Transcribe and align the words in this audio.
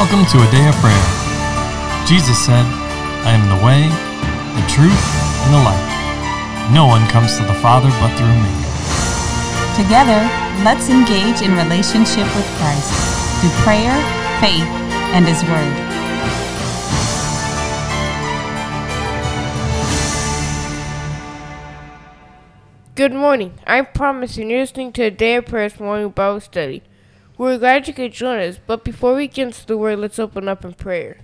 Welcome 0.00 0.24
to 0.32 0.38
a 0.38 0.50
day 0.50 0.66
of 0.66 0.74
prayer. 0.76 1.06
Jesus 2.06 2.38
said, 2.42 2.64
I 3.28 3.36
am 3.36 3.44
the 3.52 3.60
way, 3.62 3.84
the 4.56 4.66
truth, 4.66 4.96
and 5.44 5.52
the 5.52 5.60
life. 5.60 6.72
No 6.72 6.86
one 6.86 7.06
comes 7.10 7.36
to 7.36 7.44
the 7.44 7.52
Father 7.60 7.90
but 8.00 8.08
through 8.16 8.32
me. 8.32 8.48
Together, 9.76 10.24
let's 10.64 10.88
engage 10.88 11.42
in 11.42 11.52
relationship 11.54 12.24
with 12.34 12.48
Christ 12.56 12.88
through 13.42 13.50
prayer, 13.60 13.92
faith, 14.40 14.64
and 15.12 15.28
His 15.28 15.44
Word. 15.44 15.76
Good 22.94 23.12
morning. 23.12 23.52
I'm 23.66 23.84
Promise, 23.84 24.38
and 24.38 24.50
you're 24.50 24.60
listening 24.60 24.92
to 24.92 25.02
a 25.02 25.10
Day 25.10 25.36
of 25.36 25.44
Prayer's 25.44 25.78
morning 25.78 26.08
Bible 26.08 26.40
study. 26.40 26.84
We're 27.40 27.56
glad 27.56 27.88
you 27.88 27.94
could 27.94 28.12
join 28.12 28.38
us, 28.40 28.58
but 28.66 28.84
before 28.84 29.14
we 29.14 29.26
get 29.26 29.46
into 29.46 29.64
the 29.64 29.78
Word, 29.78 30.00
let's 30.00 30.18
open 30.18 30.46
up 30.46 30.62
in 30.62 30.74
prayer. 30.74 31.20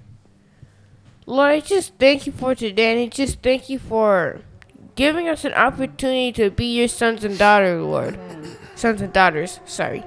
Lord, 1.26 1.50
I 1.50 1.60
just 1.60 1.92
thank 1.98 2.26
you 2.26 2.32
for 2.32 2.54
today, 2.54 2.92
and 2.92 3.00
I 3.02 3.14
just 3.14 3.42
thank 3.42 3.68
you 3.68 3.78
for 3.78 4.40
giving 4.94 5.28
us 5.28 5.44
an 5.44 5.52
opportunity 5.52 6.32
to 6.32 6.50
be 6.50 6.74
your 6.74 6.88
sons 6.88 7.22
and 7.22 7.36
daughters, 7.36 7.84
Lord. 7.84 8.18
Sons 8.76 9.02
and 9.02 9.12
daughters, 9.12 9.60
sorry. 9.66 10.06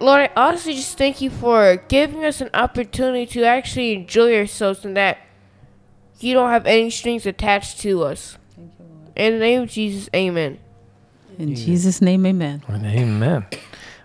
Lord, 0.00 0.22
I 0.22 0.30
also 0.34 0.72
just 0.72 0.98
thank 0.98 1.20
you 1.20 1.30
for 1.30 1.76
giving 1.86 2.24
us 2.24 2.40
an 2.40 2.50
opportunity 2.52 3.26
to 3.26 3.44
actually 3.44 3.92
enjoy 3.92 4.36
ourselves 4.36 4.84
and 4.84 4.96
that 4.96 5.18
you 6.18 6.34
don't 6.34 6.50
have 6.50 6.66
any 6.66 6.90
strings 6.90 7.26
attached 7.26 7.78
to 7.82 8.02
us. 8.02 8.38
You, 8.58 8.70
In 9.14 9.34
the 9.34 9.38
name 9.38 9.62
of 9.62 9.70
Jesus, 9.70 10.10
amen. 10.16 10.58
In 11.38 11.54
Jesus' 11.54 12.02
name, 12.02 12.26
amen. 12.26 12.64
And 12.66 12.84
amen. 12.84 13.46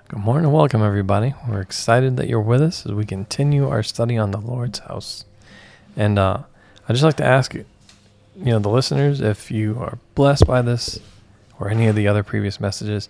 Good 0.10 0.20
morning 0.20 0.46
and 0.46 0.54
welcome, 0.54 0.82
everybody. 0.82 1.34
We're 1.50 1.60
excited 1.60 2.16
that 2.16 2.30
you're 2.30 2.40
with 2.40 2.62
us 2.62 2.86
as 2.86 2.94
we 2.94 3.04
continue 3.04 3.68
our 3.68 3.84
study 3.84 4.18
on 4.18 4.32
the 4.32 4.40
Lord's 4.40 4.80
house. 4.80 5.26
And 5.98 6.18
uh, 6.18 6.44
I'd 6.88 6.94
just 6.94 7.04
like 7.04 7.18
to 7.18 7.26
ask 7.26 7.54
you, 7.54 7.66
know, 8.38 8.60
the 8.60 8.70
listeners, 8.70 9.20
if 9.20 9.52
you 9.52 9.78
are 9.78 10.00
blessed 10.16 10.48
by 10.48 10.62
this 10.62 11.02
or 11.60 11.70
any 11.70 11.88
of 11.88 11.98
the 11.98 12.08
other 12.08 12.24
previous 12.24 12.62
messages, 12.62 13.10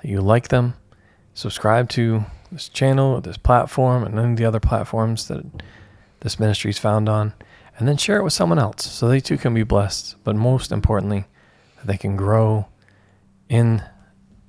that 0.00 0.08
you 0.08 0.22
like 0.22 0.48
them, 0.48 0.72
subscribe 1.34 1.90
to 1.90 2.24
this 2.50 2.70
channel, 2.70 3.20
this 3.20 3.36
platform, 3.36 4.02
and 4.02 4.18
any 4.18 4.30
of 4.32 4.38
the 4.38 4.46
other 4.46 4.58
platforms 4.58 5.28
that 5.28 5.44
this 6.20 6.40
ministry 6.40 6.70
is 6.70 6.78
found 6.78 7.10
on, 7.10 7.34
and 7.76 7.86
then 7.86 7.98
share 7.98 8.16
it 8.16 8.24
with 8.24 8.32
someone 8.32 8.58
else 8.58 8.90
so 8.90 9.06
they 9.06 9.20
too 9.20 9.36
can 9.36 9.52
be 9.52 9.64
blessed. 9.64 10.16
But 10.24 10.36
most 10.36 10.72
importantly, 10.72 11.26
that 11.76 11.86
they 11.88 11.98
can 11.98 12.16
grow 12.16 12.68
in 13.50 13.82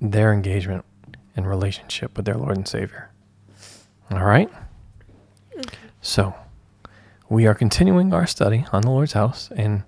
their 0.00 0.32
engagement 0.32 0.86
and 1.36 1.46
relationship 1.48 2.16
with 2.16 2.26
their 2.26 2.36
Lord 2.36 2.56
and 2.56 2.68
Savior. 2.68 3.10
All 4.10 4.24
right? 4.24 4.50
So, 6.00 6.34
we 7.28 7.46
are 7.46 7.54
continuing 7.54 8.12
our 8.12 8.26
study 8.26 8.66
on 8.72 8.82
the 8.82 8.90
Lord's 8.90 9.14
house, 9.14 9.50
and 9.56 9.82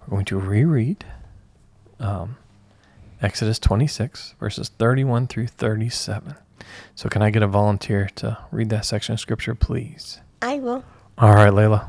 we're 0.00 0.10
going 0.16 0.24
to 0.26 0.38
reread 0.38 1.04
um, 2.00 2.36
Exodus 3.20 3.58
26, 3.58 4.34
verses 4.40 4.68
31 4.78 5.28
through 5.28 5.46
37. 5.46 6.34
So, 6.94 7.08
can 7.08 7.22
I 7.22 7.30
get 7.30 7.42
a 7.42 7.46
volunteer 7.46 8.08
to 8.16 8.38
read 8.50 8.70
that 8.70 8.84
section 8.84 9.12
of 9.12 9.20
Scripture, 9.20 9.54
please? 9.54 10.20
I 10.40 10.58
will. 10.58 10.84
All 11.18 11.34
right, 11.34 11.52
Layla. 11.52 11.88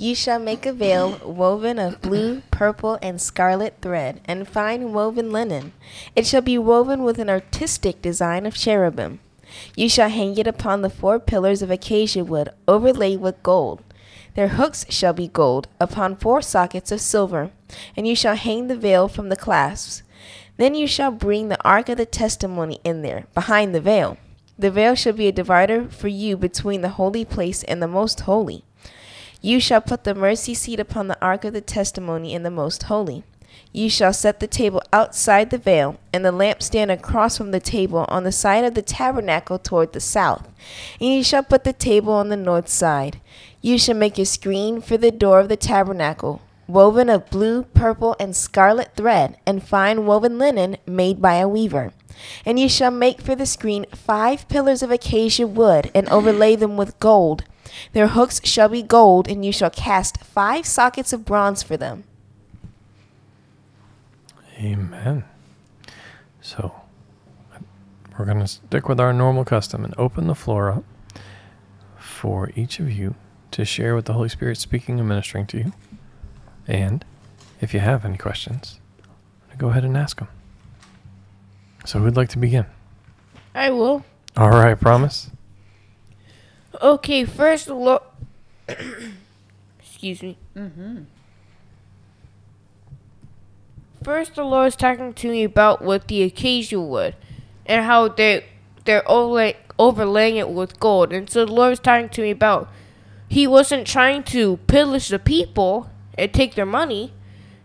You 0.00 0.14
shall 0.14 0.38
make 0.38 0.64
a 0.64 0.72
veil 0.72 1.20
woven 1.26 1.78
of 1.78 2.00
blue, 2.00 2.40
purple, 2.50 2.98
and 3.02 3.20
scarlet 3.20 3.74
thread, 3.82 4.22
and 4.24 4.48
fine 4.48 4.94
woven 4.94 5.30
linen. 5.30 5.74
It 6.16 6.26
shall 6.26 6.40
be 6.40 6.56
woven 6.56 7.02
with 7.02 7.18
an 7.18 7.28
artistic 7.28 8.00
design 8.00 8.46
of 8.46 8.54
cherubim. 8.54 9.20
You 9.76 9.90
shall 9.90 10.08
hang 10.08 10.38
it 10.38 10.46
upon 10.46 10.80
the 10.80 10.88
four 10.88 11.20
pillars 11.20 11.60
of 11.60 11.70
acacia 11.70 12.24
wood, 12.24 12.48
overlaid 12.66 13.20
with 13.20 13.42
gold. 13.42 13.82
Their 14.36 14.48
hooks 14.48 14.86
shall 14.88 15.12
be 15.12 15.28
gold, 15.28 15.68
upon 15.78 16.16
four 16.16 16.40
sockets 16.40 16.90
of 16.90 17.02
silver, 17.02 17.50
and 17.94 18.08
you 18.08 18.16
shall 18.16 18.36
hang 18.36 18.68
the 18.68 18.78
veil 18.78 19.06
from 19.06 19.28
the 19.28 19.36
clasps. 19.36 20.02
Then 20.56 20.74
you 20.74 20.86
shall 20.86 21.10
bring 21.10 21.50
the 21.50 21.62
ark 21.62 21.90
of 21.90 21.98
the 21.98 22.06
testimony 22.06 22.80
in 22.84 23.02
there, 23.02 23.26
behind 23.34 23.74
the 23.74 23.82
veil. 23.82 24.16
The 24.58 24.70
veil 24.70 24.94
shall 24.94 25.12
be 25.12 25.28
a 25.28 25.32
divider 25.32 25.90
for 25.90 26.08
you 26.08 26.38
between 26.38 26.80
the 26.80 26.88
holy 26.88 27.26
place 27.26 27.62
and 27.64 27.82
the 27.82 27.86
most 27.86 28.20
holy. 28.20 28.64
You 29.40 29.58
shall 29.58 29.80
put 29.80 30.04
the 30.04 30.14
mercy 30.14 30.54
seat 30.54 30.80
upon 30.80 31.08
the 31.08 31.20
ark 31.24 31.44
of 31.44 31.54
the 31.54 31.60
testimony 31.60 32.34
in 32.34 32.42
the 32.42 32.50
most 32.50 32.84
holy. 32.84 33.24
You 33.72 33.88
shall 33.88 34.12
set 34.12 34.40
the 34.40 34.46
table 34.46 34.82
outside 34.92 35.50
the 35.50 35.58
veil, 35.58 35.98
and 36.12 36.24
the 36.24 36.32
lampstand 36.32 36.92
across 36.92 37.38
from 37.38 37.50
the 37.50 37.60
table 37.60 38.04
on 38.08 38.24
the 38.24 38.32
side 38.32 38.64
of 38.64 38.74
the 38.74 38.82
tabernacle 38.82 39.58
toward 39.58 39.92
the 39.92 40.00
south. 40.00 40.48
And 41.00 41.10
you 41.10 41.24
shall 41.24 41.42
put 41.42 41.64
the 41.64 41.72
table 41.72 42.12
on 42.12 42.28
the 42.28 42.36
north 42.36 42.68
side. 42.68 43.20
You 43.62 43.78
shall 43.78 43.96
make 43.96 44.18
a 44.18 44.24
screen 44.24 44.80
for 44.80 44.96
the 44.96 45.10
door 45.10 45.40
of 45.40 45.48
the 45.48 45.56
tabernacle, 45.56 46.42
woven 46.66 47.08
of 47.08 47.30
blue, 47.30 47.62
purple, 47.62 48.16
and 48.20 48.34
scarlet 48.34 48.94
thread, 48.96 49.36
and 49.46 49.62
fine 49.62 50.04
woven 50.04 50.38
linen 50.38 50.76
made 50.86 51.22
by 51.22 51.36
a 51.36 51.48
weaver. 51.48 51.92
And 52.44 52.58
you 52.58 52.68
shall 52.68 52.90
make 52.90 53.20
for 53.20 53.34
the 53.34 53.46
screen 53.46 53.86
five 53.94 54.48
pillars 54.48 54.82
of 54.82 54.90
acacia 54.90 55.46
wood, 55.46 55.90
and 55.94 56.08
overlay 56.08 56.56
them 56.56 56.76
with 56.76 56.98
gold. 57.00 57.44
Their 57.92 58.08
hooks 58.08 58.40
shall 58.44 58.68
be 58.68 58.82
gold, 58.82 59.28
and 59.28 59.44
you 59.44 59.52
shall 59.52 59.70
cast 59.70 60.22
five 60.22 60.66
sockets 60.66 61.12
of 61.12 61.24
bronze 61.24 61.62
for 61.62 61.76
them. 61.76 62.04
Amen. 64.58 65.24
So, 66.40 66.74
we're 68.18 68.24
going 68.26 68.40
to 68.40 68.46
stick 68.46 68.88
with 68.88 69.00
our 69.00 69.12
normal 69.12 69.44
custom 69.44 69.84
and 69.84 69.94
open 69.96 70.26
the 70.26 70.34
floor 70.34 70.70
up 70.70 70.84
for 71.98 72.50
each 72.54 72.78
of 72.78 72.90
you 72.90 73.14
to 73.52 73.64
share 73.64 73.94
what 73.94 74.04
the 74.04 74.12
Holy 74.12 74.28
Spirit 74.28 74.58
speaking 74.58 74.98
and 74.98 75.08
ministering 75.08 75.46
to 75.46 75.58
you. 75.58 75.72
And 76.66 77.04
if 77.60 77.72
you 77.72 77.80
have 77.80 78.04
any 78.04 78.18
questions, 78.18 78.80
go 79.56 79.68
ahead 79.68 79.84
and 79.84 79.96
ask 79.96 80.18
them. 80.18 80.28
So, 81.84 81.98
who'd 81.98 82.16
like 82.16 82.28
to 82.30 82.38
begin? 82.38 82.66
I 83.54 83.70
will. 83.70 84.04
All 84.36 84.50
right, 84.50 84.78
promise. 84.78 85.30
Okay, 86.80 87.24
first 87.24 87.66
the 87.66 87.74
Lord. 87.74 88.02
Excuse 89.80 90.22
me. 90.22 90.38
Mhm. 90.56 91.06
First, 94.02 94.34
the 94.34 94.44
Lord 94.44 94.68
is 94.68 94.76
talking 94.76 95.12
to 95.12 95.28
me 95.28 95.44
about 95.44 95.82
with 95.82 96.06
the 96.06 96.22
acacia 96.22 96.80
wood, 96.80 97.16
and 97.66 97.84
how 97.84 98.08
they 98.08 98.44
they're 98.84 99.08
overlay, 99.10 99.56
overlaying 99.78 100.36
it 100.36 100.48
with 100.48 100.80
gold. 100.80 101.12
And 101.12 101.28
so 101.28 101.44
the 101.44 101.52
Lord 101.52 101.70
was 101.70 101.80
talking 101.80 102.08
to 102.10 102.22
me 102.22 102.30
about 102.30 102.68
He 103.28 103.46
wasn't 103.46 103.86
trying 103.86 104.22
to 104.24 104.56
pillage 104.66 105.08
the 105.08 105.18
people 105.18 105.90
and 106.16 106.32
take 106.32 106.54
their 106.54 106.66
money. 106.66 107.12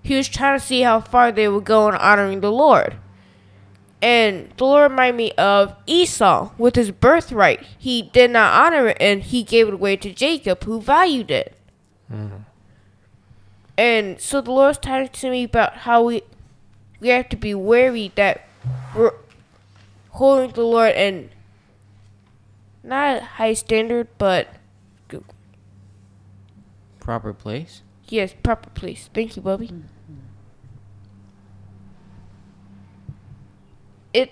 He 0.04 0.16
was 0.16 0.28
trying 0.28 0.60
to 0.60 0.66
see 0.66 0.82
how 0.82 1.00
far 1.02 1.32
they 1.32 1.48
would 1.48 1.64
go 1.64 1.88
in 1.90 1.96
honoring 1.96 2.42
the 2.42 2.52
Lord. 2.52 2.96
And 4.02 4.52
the 4.58 4.66
Lord 4.66 4.92
reminded 4.92 5.18
me 5.18 5.32
of 5.34 5.76
Esau 5.88 6.52
with 6.58 6.76
his 6.76 6.92
birthright. 6.92 7.66
He 7.78 8.04
did 8.04 8.32
not 8.32 8.54
honor 8.54 8.88
it 8.90 8.98
and 9.00 9.24
he 9.24 9.42
gave 9.44 9.68
it 9.68 9.74
away 9.74 9.96
to 9.98 10.14
Jacob, 10.14 10.64
who 10.64 10.82
valued 10.82 11.32
it. 11.32 11.56
Mm-hmm. 12.12 12.38
And 13.78 14.20
so 14.22 14.42
the 14.42 14.52
Lord's 14.52 14.78
talking 14.78 15.10
to 15.10 15.30
me 15.30 15.44
about 15.44 15.78
how 15.78 16.04
we 16.04 16.22
we 17.00 17.10
have 17.10 17.30
to 17.30 17.36
be 17.36 17.54
wary 17.54 18.12
that 18.16 18.48
we're 18.96 19.14
holding 20.12 20.52
the 20.52 20.64
Lord 20.64 20.94
and 20.94 21.30
not 22.84 23.18
a 23.18 23.26
high 23.26 23.54
standard, 23.54 24.08
but 24.18 24.48
proper 27.06 27.34
place. 27.34 27.84
yes, 28.08 28.34
proper 28.42 28.70
place. 28.72 29.10
Thank 29.14 29.36
you, 29.36 29.42
Bubby. 29.42 29.68
Mm. 29.68 29.84
It 34.16 34.32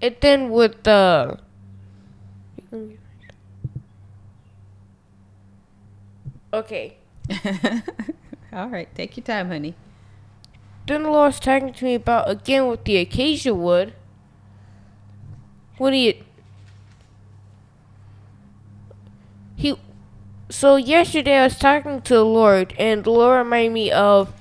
it 0.00 0.20
then 0.20 0.50
with 0.50 0.86
uh, 0.86 1.34
the 2.70 2.96
okay. 6.52 6.98
All 8.52 8.68
right, 8.68 8.94
take 8.94 9.16
your 9.16 9.24
time, 9.24 9.48
honey. 9.48 9.74
Then 10.86 11.02
the 11.02 11.10
Lord's 11.10 11.40
talking 11.40 11.72
to 11.72 11.84
me 11.84 11.96
about 11.96 12.30
again 12.30 12.68
with 12.68 12.84
the 12.84 12.98
acacia 12.98 13.52
wood. 13.52 13.94
When 15.76 15.92
he 15.92 16.22
he 19.56 19.76
so 20.48 20.76
yesterday 20.76 21.38
I 21.38 21.44
was 21.44 21.58
talking 21.58 22.00
to 22.02 22.14
the 22.14 22.24
Lord 22.24 22.74
and 22.78 23.02
the 23.02 23.10
Lord 23.10 23.44
reminded 23.44 23.72
me 23.72 23.90
of 23.90 24.32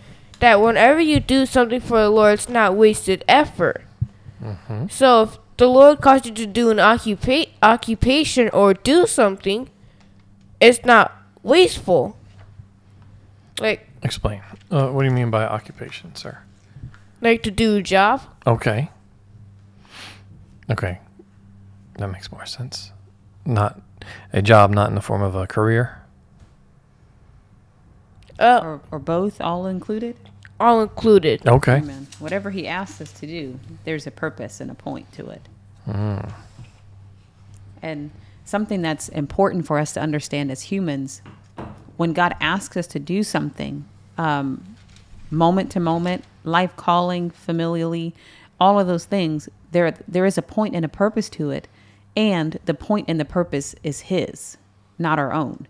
that 0.43 0.59
whenever 0.59 0.99
you 0.99 1.21
do 1.21 1.45
something 1.45 1.79
for 1.79 2.01
the 2.01 2.09
Lord 2.09 2.33
it's 2.33 2.49
not 2.49 2.75
wasted 2.75 3.23
effort. 3.29 3.81
So 4.89 5.23
if 5.23 5.37
the 5.55 5.67
Lord 5.67 6.01
calls 6.01 6.25
you 6.25 6.33
to 6.33 6.45
do 6.45 6.69
an 6.69 6.79
occupa- 6.79 7.47
occupation 7.61 8.49
or 8.49 8.73
do 8.73 9.07
something, 9.07 9.69
it's 10.59 10.83
not 10.83 11.13
wasteful. 11.43 12.17
Like 13.61 13.87
Explain. 14.01 14.41
Uh, 14.69 14.89
what 14.89 15.03
do 15.03 15.07
you 15.07 15.15
mean 15.15 15.31
by 15.31 15.45
occupation, 15.45 16.13
sir? 16.13 16.39
like 17.21 17.41
to 17.43 17.51
do 17.51 17.77
a 17.77 17.81
job. 17.81 18.19
Okay. 18.45 18.91
Okay. 20.69 20.99
That 21.99 22.09
makes 22.11 22.29
more 22.33 22.45
sense. 22.45 22.91
Not 23.45 23.79
a 24.33 24.41
job, 24.41 24.71
not 24.71 24.89
in 24.89 24.95
the 24.95 25.01
form 25.01 25.21
of 25.21 25.35
a 25.35 25.47
career. 25.47 26.01
Uh, 28.37 28.59
Or, 28.61 28.81
or 28.91 28.99
both, 28.99 29.39
all 29.39 29.67
included? 29.67 30.17
All 30.63 30.81
included. 30.81 31.45
Okay. 31.47 31.77
Amen. 31.77 32.07
Whatever 32.19 32.49
he 32.49 32.67
asks 32.67 33.01
us 33.01 33.11
to 33.19 33.27
do, 33.27 33.59
there's 33.83 34.07
a 34.07 34.11
purpose 34.11 34.61
and 34.61 34.71
a 34.71 34.75
point 34.75 35.11
to 35.13 35.29
it. 35.29 35.47
Mm. 35.87 36.31
And 37.81 38.11
something 38.45 38.81
that's 38.81 39.09
important 39.09 39.65
for 39.65 39.77
us 39.77 39.93
to 39.93 39.99
understand 39.99 40.51
as 40.51 40.63
humans, 40.63 41.21
when 41.97 42.13
God 42.13 42.35
asks 42.39 42.77
us 42.77 42.87
to 42.87 42.99
do 42.99 43.23
something, 43.23 43.85
um, 44.17 44.75
moment 45.29 45.71
to 45.71 45.79
moment, 45.79 46.23
life 46.43 46.75
calling, 46.75 47.31
familially, 47.31 48.13
all 48.59 48.79
of 48.79 48.87
those 48.87 49.05
things, 49.05 49.49
there 49.71 49.91
there 50.07 50.25
is 50.25 50.37
a 50.37 50.41
point 50.41 50.75
and 50.75 50.85
a 50.85 50.89
purpose 50.89 51.29
to 51.29 51.49
it, 51.49 51.67
and 52.15 52.59
the 52.65 52.73
point 52.73 53.05
and 53.09 53.19
the 53.19 53.25
purpose 53.25 53.75
is 53.83 54.01
His, 54.01 54.57
not 54.97 55.19
our 55.19 55.33
own. 55.33 55.67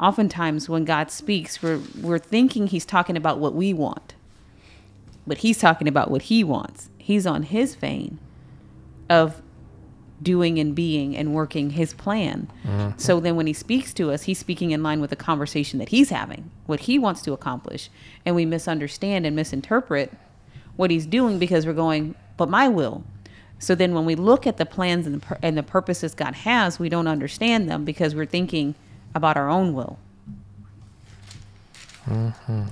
Oftentimes, 0.00 0.68
when 0.68 0.84
God 0.84 1.10
speaks, 1.10 1.62
we're 1.62 1.80
we're 2.00 2.18
thinking 2.18 2.68
He's 2.68 2.84
talking 2.84 3.16
about 3.16 3.38
what 3.38 3.54
we 3.54 3.72
want, 3.72 4.14
but 5.26 5.38
He's 5.38 5.58
talking 5.58 5.88
about 5.88 6.10
what 6.10 6.22
He 6.22 6.44
wants. 6.44 6.90
He's 6.98 7.26
on 7.26 7.44
His 7.44 7.74
vein 7.74 8.18
of 9.10 9.42
doing 10.22 10.58
and 10.58 10.74
being 10.74 11.16
and 11.16 11.34
working 11.34 11.70
his 11.70 11.94
plan. 11.94 12.50
Mm-hmm. 12.64 12.98
So 12.98 13.20
then 13.20 13.36
when 13.36 13.46
he 13.46 13.52
speaks 13.52 13.92
to 13.94 14.10
us, 14.10 14.24
he's 14.24 14.38
speaking 14.38 14.72
in 14.72 14.82
line 14.82 15.00
with 15.00 15.10
the 15.10 15.16
conversation 15.16 15.78
that 15.78 15.90
he's 15.90 16.10
having, 16.10 16.50
what 16.66 16.80
he 16.80 16.98
wants 16.98 17.22
to 17.22 17.32
accomplish. 17.32 17.88
And 18.24 18.34
we 18.34 18.44
misunderstand 18.44 19.26
and 19.26 19.36
misinterpret 19.36 20.12
what 20.76 20.90
he's 20.90 21.06
doing 21.06 21.38
because 21.38 21.66
we're 21.66 21.72
going, 21.72 22.14
but 22.36 22.48
my 22.48 22.68
will. 22.68 23.04
So 23.58 23.74
then 23.74 23.94
when 23.94 24.04
we 24.04 24.14
look 24.14 24.46
at 24.46 24.56
the 24.56 24.66
plans 24.66 25.06
and 25.06 25.16
the, 25.16 25.20
pur- 25.20 25.38
and 25.42 25.56
the 25.56 25.62
purposes 25.62 26.14
God 26.14 26.34
has, 26.34 26.78
we 26.78 26.88
don't 26.88 27.08
understand 27.08 27.68
them 27.68 27.84
because 27.84 28.14
we're 28.14 28.26
thinking 28.26 28.74
about 29.14 29.36
our 29.36 29.48
own 29.48 29.74
will. 29.74 29.98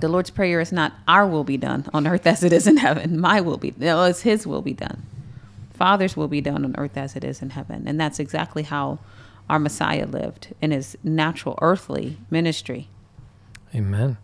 The 0.01 0.09
Lord's 0.09 0.31
Prayer 0.31 0.61
is 0.61 0.73
not 0.73 0.95
our 1.07 1.27
will 1.27 1.45
be 1.45 1.59
done 1.59 1.85
on 1.93 2.07
earth 2.07 2.27
as 2.27 2.43
it 2.43 2.53
is 2.53 2.67
in 2.67 2.79
heaven. 2.79 3.21
My 3.21 3.41
will 3.41 3.59
be, 3.59 3.75
no, 3.77 4.05
it's 4.05 4.23
his 4.23 4.47
will 4.47 4.63
be 4.63 4.73
done. 4.73 5.03
Father's 5.75 6.17
will 6.17 6.29
be 6.29 6.41
done 6.41 6.65
on 6.65 6.75
earth 6.79 6.97
as 6.97 7.17
it 7.17 7.25
is 7.25 7.43
in 7.43 7.51
heaven. 7.51 7.87
And 7.87 8.01
that's 8.01 8.19
exactly 8.19 8.63
how 8.63 8.99
our 9.51 9.59
Messiah 9.59 10.07
lived 10.07 10.55
in 10.63 10.71
his 10.71 10.97
natural 11.05 11.59
earthly 11.61 12.17
ministry. 12.31 12.89
Amen. 13.75 14.17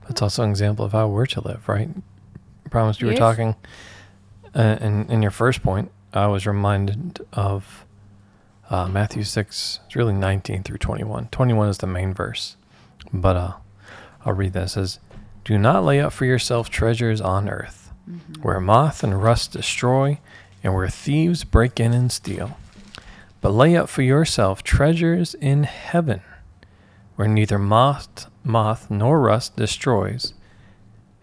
But 0.00 0.10
it's 0.10 0.22
also 0.22 0.44
an 0.44 0.50
example 0.50 0.84
of 0.84 0.92
how 0.92 1.08
we're 1.08 1.26
to 1.26 1.40
live, 1.40 1.68
right? 1.68 1.88
I 2.64 2.68
promised 2.68 3.00
you 3.00 3.08
were 3.08 3.14
talking. 3.14 3.56
Uh, 4.54 4.78
in, 4.80 5.10
in 5.10 5.22
your 5.22 5.32
first 5.32 5.62
point, 5.62 5.90
I 6.14 6.28
was 6.28 6.46
reminded 6.46 7.20
of 7.32 7.84
uh, 8.70 8.88
Matthew 8.88 9.24
6. 9.24 9.80
It's 9.84 9.96
really 9.96 10.14
19 10.14 10.62
through 10.62 10.78
21. 10.78 11.28
21 11.30 11.68
is 11.68 11.78
the 11.78 11.86
main 11.86 12.14
verse. 12.14 12.56
But 13.12 13.36
uh, 13.36 13.52
I'll 14.24 14.32
read 14.32 14.52
that. 14.52 14.64
It 14.64 14.68
says, 14.68 15.00
Do 15.44 15.58
not 15.58 15.84
lay 15.84 16.00
up 16.00 16.12
for 16.12 16.24
yourself 16.24 16.70
treasures 16.70 17.20
on 17.20 17.48
earth, 17.48 17.90
where 18.42 18.60
moth 18.60 19.02
and 19.02 19.20
rust 19.20 19.52
destroy, 19.52 20.20
and 20.62 20.74
where 20.74 20.88
thieves 20.88 21.44
break 21.44 21.80
in 21.80 21.92
and 21.92 22.12
steal. 22.12 22.56
But 23.40 23.50
lay 23.50 23.76
up 23.76 23.88
for 23.88 24.02
yourself 24.02 24.62
treasures 24.62 25.34
in 25.34 25.64
heaven, 25.64 26.20
where 27.16 27.28
neither 27.28 27.58
moth, 27.58 28.30
moth 28.44 28.90
nor 28.90 29.20
rust 29.20 29.56
destroys, 29.56 30.34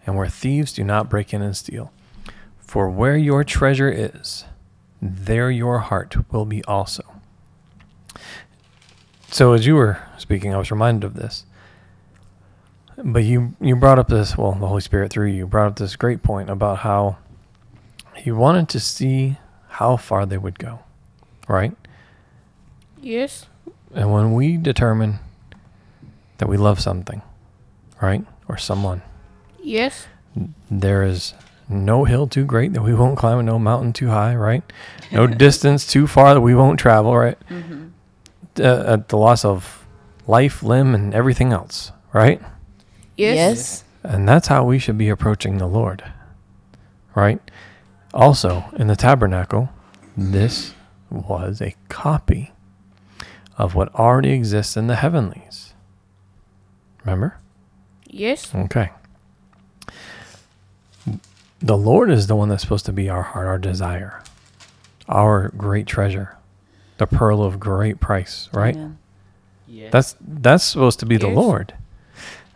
and 0.06 0.16
where 0.16 0.28
thieves 0.28 0.72
do 0.72 0.84
not 0.84 1.08
break 1.08 1.32
in 1.32 1.42
and 1.42 1.56
steal. 1.56 1.92
For 2.58 2.90
where 2.90 3.16
your 3.16 3.44
treasure 3.44 3.90
is, 3.90 4.44
there 5.00 5.50
your 5.50 5.78
heart 5.78 6.30
will 6.32 6.44
be 6.44 6.62
also. 6.64 7.17
So 9.30 9.52
as 9.52 9.66
you 9.66 9.74
were 9.74 9.98
speaking, 10.16 10.54
I 10.54 10.58
was 10.58 10.70
reminded 10.70 11.04
of 11.06 11.14
this. 11.14 11.44
But 13.02 13.24
you 13.24 13.54
you 13.60 13.76
brought 13.76 13.98
up 13.98 14.08
this 14.08 14.36
well, 14.36 14.52
the 14.52 14.66
Holy 14.66 14.80
Spirit 14.80 15.10
through 15.10 15.28
you 15.28 15.46
brought 15.46 15.68
up 15.68 15.76
this 15.76 15.94
great 15.96 16.22
point 16.22 16.50
about 16.50 16.78
how 16.78 17.18
he 18.16 18.32
wanted 18.32 18.68
to 18.70 18.80
see 18.80 19.36
how 19.68 19.96
far 19.96 20.26
they 20.26 20.38
would 20.38 20.58
go. 20.58 20.80
Right? 21.46 21.72
Yes. 23.00 23.46
And 23.94 24.12
when 24.12 24.34
we 24.34 24.56
determine 24.56 25.20
that 26.38 26.48
we 26.48 26.56
love 26.56 26.80
something, 26.80 27.22
right? 28.02 28.24
Or 28.48 28.58
someone, 28.58 29.02
Yes. 29.62 30.06
there 30.70 31.02
is 31.04 31.34
no 31.68 32.04
hill 32.04 32.26
too 32.26 32.44
great 32.44 32.72
that 32.72 32.82
we 32.82 32.94
won't 32.94 33.16
climb 33.18 33.38
and 33.38 33.46
no 33.46 33.58
mountain 33.58 33.92
too 33.92 34.08
high, 34.08 34.34
right? 34.34 34.62
No 35.12 35.26
distance 35.46 35.86
too 35.86 36.06
far 36.06 36.34
that 36.34 36.40
we 36.40 36.54
won't 36.54 36.78
travel, 36.80 37.16
right? 37.16 37.38
Mm-hmm. 37.48 37.87
Uh, 38.60 38.84
at 38.86 39.08
the 39.08 39.16
loss 39.16 39.44
of 39.44 39.86
life, 40.26 40.62
limb, 40.62 40.94
and 40.94 41.14
everything 41.14 41.52
else, 41.52 41.92
right? 42.12 42.40
Yes. 43.16 43.84
And 44.02 44.28
that's 44.28 44.48
how 44.48 44.64
we 44.64 44.78
should 44.78 44.98
be 44.98 45.08
approaching 45.08 45.58
the 45.58 45.66
Lord, 45.66 46.04
right? 47.14 47.40
Also, 48.14 48.64
in 48.76 48.86
the 48.86 48.96
tabernacle, 48.96 49.70
this 50.16 50.74
was 51.10 51.60
a 51.60 51.74
copy 51.88 52.52
of 53.56 53.74
what 53.74 53.94
already 53.94 54.30
exists 54.30 54.76
in 54.76 54.86
the 54.86 54.96
heavenlies. 54.96 55.74
Remember? 57.04 57.38
Yes. 58.06 58.54
Okay. 58.54 58.90
The 61.60 61.76
Lord 61.76 62.10
is 62.10 62.28
the 62.28 62.36
one 62.36 62.48
that's 62.48 62.62
supposed 62.62 62.86
to 62.86 62.92
be 62.92 63.08
our 63.08 63.22
heart, 63.22 63.46
our 63.46 63.58
desire, 63.58 64.22
our 65.08 65.48
great 65.56 65.86
treasure, 65.86 66.37
the 66.98 67.06
pearl 67.06 67.42
of 67.42 67.58
great 67.58 68.00
price, 68.00 68.48
right? 68.52 68.76
Amen. 68.76 68.98
That's 69.90 70.16
that's 70.20 70.64
supposed 70.64 71.00
to 71.00 71.06
be 71.06 71.16
the 71.16 71.28
Lord. 71.28 71.74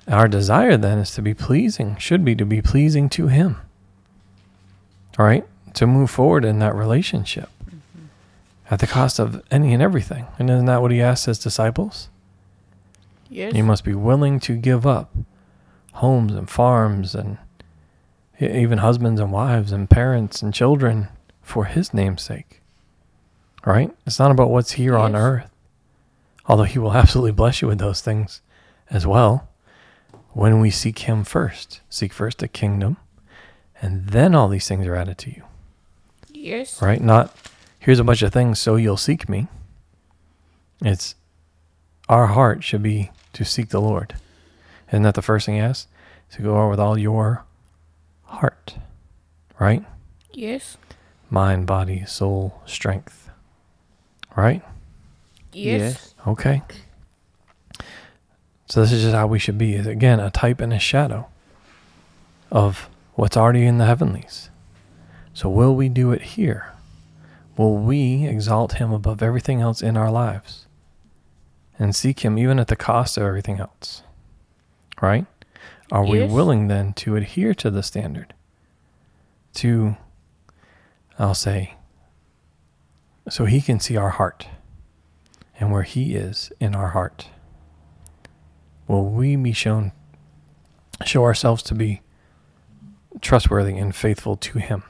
Our 0.09 0.29
desire 0.29 0.77
then 0.77 0.99
is 0.99 1.13
to 1.13 1.23
be 1.23 1.35
pleasing, 1.35 1.97
should 1.97 2.25
be 2.25 2.35
to 2.35 2.45
be 2.45 2.61
pleasing 2.61 3.09
to 3.11 3.29
Him. 3.29 3.57
All 5.19 5.27
right? 5.27 5.47
To 5.75 5.87
move 5.87 6.11
forward 6.11 6.45
in 6.45 6.59
that 6.59 6.75
relationship 6.75 7.49
mm-hmm. 7.65 8.07
at 8.71 8.81
the 8.81 8.87
cost 8.87 9.21
of 9.21 9.43
any 9.51 9.73
and 9.73 9.83
everything. 9.83 10.27
And 10.39 10.51
isn't 10.51 10.67
that 10.67 10.83
what 10.83 10.91
He 10.91 11.01
asked 11.01 11.27
His 11.27 11.39
disciples? 11.39 12.09
Yes. 13.29 13.55
You 13.55 13.63
must 13.63 13.85
be 13.85 13.95
willing 13.95 14.41
to 14.41 14.57
give 14.57 14.87
up 14.87 15.15
homes 15.95 16.33
and 16.33 16.51
farms 16.51 17.15
and 17.15 17.39
even 18.41 18.79
husbands 18.79 19.21
and 19.21 19.31
wives 19.31 19.71
and 19.71 19.89
parents 19.89 20.43
and 20.43 20.53
children 20.53 21.09
for 21.43 21.67
His 21.67 21.95
name's 21.95 22.23
sake. 22.23 22.62
Right? 23.65 23.91
It's 24.07 24.19
not 24.19 24.31
about 24.31 24.51
what's 24.51 24.73
here 24.73 24.97
on 24.97 25.15
earth, 25.15 25.51
although 26.47 26.65
He 26.65 26.79
will 26.79 26.93
absolutely 26.95 27.33
bless 27.33 27.63
you 27.63 27.69
with 27.69 27.79
those 27.79 28.01
things 28.01 28.41
as 28.91 29.07
well. 29.07 29.49
When 30.33 30.61
we 30.61 30.71
seek 30.71 31.01
Him 31.01 31.25
first, 31.25 31.81
seek 31.89 32.13
first 32.13 32.39
the 32.39 32.49
kingdom, 32.49 32.97
and 33.81 34.09
then 34.09 34.35
all 34.35 34.49
these 34.49 34.67
things 34.67 34.87
are 34.87 34.97
added 34.97 35.19
to 35.19 35.31
you. 35.31 35.43
Yes. 36.31 36.83
Right? 36.83 37.01
Not 37.01 37.37
here's 37.79 37.99
a 37.99 38.05
bunch 38.05 38.23
of 38.23 38.33
things 38.33 38.59
so 38.59 38.77
you'll 38.77 38.97
seek 38.97 39.29
me. 39.29 39.49
It's 40.85 41.15
our 42.09 42.29
heart 42.29 42.65
should 42.65 42.83
be 42.83 43.11
to 43.33 43.45
seek 43.45 43.69
the 43.69 43.81
Lord. 43.81 44.15
Isn't 44.89 45.03
that 45.03 45.15
the 45.15 45.23
first 45.23 45.47
thing 45.47 45.55
he 45.55 45.61
asks? 45.61 45.89
To 46.33 46.43
go 46.43 46.59
out 46.59 46.71
with 46.71 46.81
all 46.81 46.99
your 46.99 47.45
heart. 48.25 48.77
Right? 49.59 49.85
Yes. 50.33 50.77
Mind, 51.31 51.67
body, 51.67 52.05
soul, 52.07 52.61
strength. 52.67 53.22
Right? 54.37 54.63
Yes. 55.53 56.15
Okay. 56.27 56.63
So 58.67 58.81
this 58.81 58.93
is 58.93 59.03
just 59.03 59.15
how 59.15 59.27
we 59.27 59.39
should 59.39 59.59
be. 59.59 59.75
Is 59.75 59.87
again 59.87 60.19
a 60.19 60.31
type 60.31 60.61
and 60.61 60.73
a 60.73 60.79
shadow 60.79 61.29
of 62.51 62.89
what's 63.15 63.37
already 63.37 63.67
in 63.67 63.79
the 63.79 63.87
heavenlies. 63.87 64.51
So 65.35 65.49
will 65.49 65.75
we 65.75 65.89
do 65.89 66.13
it 66.13 66.23
here? 66.23 66.73
Will 67.57 67.77
we 67.77 68.27
exalt 68.27 68.75
him 68.75 68.93
above 68.93 69.23
everything 69.23 69.61
else 69.61 69.83
in 69.83 69.97
our 69.97 70.11
lives? 70.11 70.67
And 71.79 71.95
seek 71.95 72.21
him 72.21 72.39
even 72.39 72.59
at 72.59 72.69
the 72.69 72.77
cost 72.77 73.17
of 73.17 73.25
everything 73.25 73.59
else? 73.61 74.03
Right? 75.01 75.27
Are 75.91 76.05
we 76.05 76.25
willing 76.25 76.69
then 76.69 76.95
to 76.95 77.17
adhere 77.17 77.53
to 77.55 77.71
the 77.71 77.83
standard? 77.83 78.33
To 79.55 79.97
I'll 81.19 81.35
say 81.35 81.75
so 83.29 83.45
he 83.45 83.61
can 83.61 83.81
see 83.81 83.97
our 83.97 84.11
heart 84.11 84.47
and 85.63 85.71
where 85.71 85.85
He 85.85 86.17
is 86.17 86.51
in 86.59 86.75
our 86.75 86.89
heart. 86.89 87.29
Will 88.89 89.05
we 89.05 89.37
be 89.37 89.53
shown, 89.53 89.93
show 91.05 91.23
ourselves 91.23 91.63
to 91.63 91.75
be 91.75 92.01
trustworthy 93.21 93.79
and 93.79 93.95
faithful 93.95 94.37
to 94.39 94.59
Him? 94.59 94.83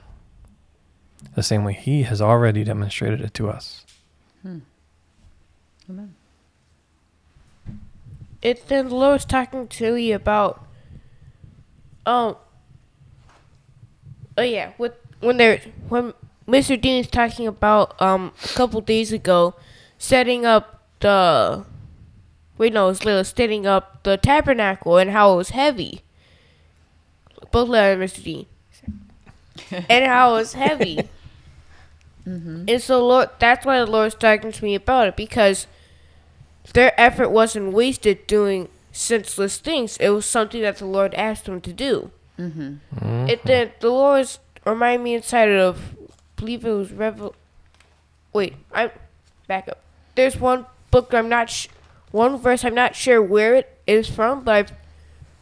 The 1.35 1.43
same 1.43 1.63
way 1.65 1.75
He 1.75 2.05
has 2.05 2.23
already 2.23 2.65
demonstrated 2.65 3.21
it 3.21 3.35
to 3.35 3.51
us. 3.51 3.85
Amen. 4.47 6.15
It 8.41 8.67
then 8.69 8.89
was 8.89 9.27
talking 9.27 9.69
to 9.69 9.93
me 9.93 10.13
about 10.13 10.65
um 12.07 12.37
oh 14.39 14.43
yeah, 14.43 14.73
with 14.79 14.95
when 15.21 15.37
there 15.37 15.61
when 15.91 16.15
Mr. 16.47 16.81
Dean 16.81 17.01
is 17.01 17.11
talking 17.11 17.47
about 17.47 18.01
um 18.01 18.33
a 18.45 18.49
couple 18.49 18.81
days 18.81 19.13
ago 19.13 19.55
setting 19.99 20.45
up 20.45 20.83
the 21.01 21.65
wait 22.59 22.73
no, 22.73 22.89
it's 22.89 23.05
little 23.05 23.25
setting 23.25 23.67
up 23.67 24.03
the 24.03 24.17
tabernacle 24.17 24.97
and 24.99 25.11
how 25.11 25.33
it 25.33 25.37
was 25.37 25.51
heavy. 25.51 26.03
Both 27.51 27.69
letters, 27.69 28.13
Mr. 28.13 28.25
Dean. 28.25 28.47
and 29.89 30.07
how 30.07 30.35
it 30.35 30.39
was 30.39 30.53
heavy. 30.55 31.09
And 32.69 32.81
so 32.81 33.07
Lord 33.07 33.31
that's 33.39 33.67
why 33.67 33.79
the 33.79 33.87
Lord's 33.87 34.15
talking 34.15 34.53
to 34.53 34.65
me 34.65 34.75
about 34.75 35.09
it 35.09 35.17
because 35.17 35.67
their 36.73 36.99
effort 37.01 37.31
wasn't 37.31 37.73
wasted 37.73 38.27
doing 38.27 38.69
senseless 38.93 39.59
things. 39.59 39.97
It 39.97 40.11
was 40.11 40.27
something 40.27 40.63
that 40.63 40.77
the 40.77 40.87
Lord 40.87 41.15
asked 41.15 41.47
them 41.47 41.61
to 41.63 41.73
do. 41.73 42.11
Mm-hmm. 42.39 43.29
It 43.29 43.45
then 43.45 43.73
the 43.81 43.91
Lord's 43.91 44.39
remind 44.65 45.03
me 45.03 45.15
inside 45.15 45.49
of 45.49 45.97
believe 46.43 46.65
it 46.65 46.73
was 46.73 46.91
Revel. 46.93 47.37
Wait, 48.33 48.55
I 48.75 48.91
back 49.47 49.69
up. 49.69 49.79
There's 50.17 50.37
one 50.37 50.67
book 50.91 51.15
I'm 51.15 51.29
not 51.29 51.49
sh- 51.51 51.69
one 52.11 52.37
verse 52.37 52.65
I'm 52.65 52.75
not 52.75 52.97
sure 52.97 53.23
where 53.23 53.55
it 53.55 53.79
is 53.87 54.09
from, 54.11 54.43
but 54.43 54.55
I've 54.55 54.73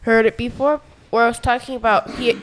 heard 0.03 0.25
it 0.27 0.37
before. 0.37 0.79
Where 1.09 1.23
I 1.25 1.27
was 1.27 1.39
talking 1.39 1.75
about 1.75 2.11
he 2.11 2.39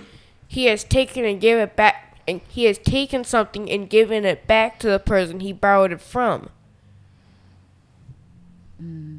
he 0.49 0.65
has 0.65 0.83
taken 0.83 1.25
and 1.25 1.41
given 1.41 1.63
it 1.63 1.77
back, 1.77 2.19
and 2.27 2.41
he 2.49 2.65
has 2.65 2.79
taken 2.79 3.23
something 3.23 3.71
and 3.71 3.89
given 3.89 4.25
it 4.25 4.47
back 4.49 4.81
to 4.81 4.89
the 4.89 4.99
person 4.99 5.39
he 5.41 5.53
borrowed 5.53 5.93
it 5.93 6.01
from. 6.01 6.51
Mm-hmm. 8.83 9.19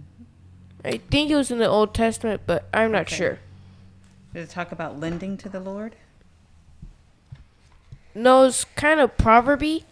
I 0.84 0.98
think 1.10 1.30
it 1.32 1.36
was 1.36 1.52
in 1.52 1.60
the 1.60 1.68
Old 1.68 1.94
Testament, 1.94 2.42
but 2.46 2.68
I'm 2.74 2.92
not 2.92 3.02
Okay. 3.04 3.16
sure. 3.16 3.40
Did 4.34 4.44
it 4.44 4.50
talk 4.50 4.72
about 4.72 5.00
lending 5.00 5.38
to 5.38 5.50
the 5.50 5.60
Lord? 5.60 5.96
No, 8.20 8.44
it's 8.44 8.66
kind 8.76 9.00
of 9.00 9.16
proverby. 9.18 9.84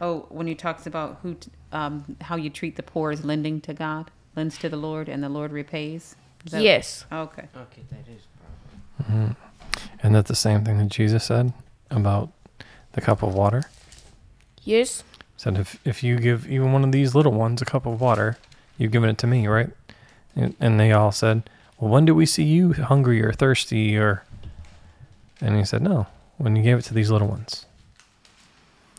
Oh, 0.00 0.26
when 0.28 0.46
he 0.46 0.54
talks 0.54 0.86
about 0.86 1.18
who, 1.22 1.34
t- 1.34 1.50
um, 1.72 2.16
how 2.20 2.36
you 2.36 2.50
treat 2.50 2.76
the 2.76 2.82
poor 2.82 3.12
is 3.12 3.24
lending 3.24 3.60
to 3.62 3.72
God, 3.72 4.10
lends 4.36 4.58
to 4.58 4.68
the 4.68 4.76
Lord, 4.76 5.08
and 5.08 5.22
the 5.22 5.28
Lord 5.28 5.52
repays. 5.52 6.16
Is 6.44 6.52
that- 6.52 6.62
Yes. 6.62 7.06
Okay. 7.10 7.44
Okay, 7.56 7.82
that 7.90 8.12
is 8.12 8.22
probably. 8.98 9.36
Isn't 10.00 10.12
that 10.12 10.26
the 10.26 10.34
same 10.34 10.64
thing 10.64 10.78
that 10.78 10.88
Jesus 10.88 11.24
said 11.24 11.52
about 11.90 12.30
the 12.92 13.00
cup 13.00 13.22
of 13.22 13.34
water? 13.34 13.62
Yes. 14.64 15.02
Said 15.36 15.56
if 15.58 15.78
if 15.84 16.02
you 16.02 16.18
give 16.18 16.46
even 16.48 16.72
one 16.72 16.84
of 16.84 16.92
these 16.92 17.14
little 17.14 17.32
ones 17.32 17.60
a 17.62 17.64
cup 17.64 17.86
of 17.86 18.00
water, 18.00 18.36
you've 18.78 18.92
given 18.92 19.08
it 19.10 19.18
to 19.18 19.26
me, 19.26 19.46
right? 19.46 19.70
And, 20.36 20.54
and 20.60 20.78
they 20.78 20.92
all 20.92 21.12
said, 21.12 21.48
"Well, 21.78 21.90
when 21.90 22.04
do 22.04 22.14
we 22.14 22.24
see 22.26 22.44
you 22.44 22.72
hungry 22.74 23.22
or 23.22 23.32
thirsty 23.32 23.96
or?" 23.98 24.22
And 25.40 25.56
he 25.56 25.64
said, 25.64 25.82
"No, 25.82 26.06
when 26.36 26.56
you 26.56 26.62
gave 26.62 26.78
it 26.78 26.82
to 26.82 26.94
these 26.94 27.10
little 27.10 27.28
ones." 27.28 27.66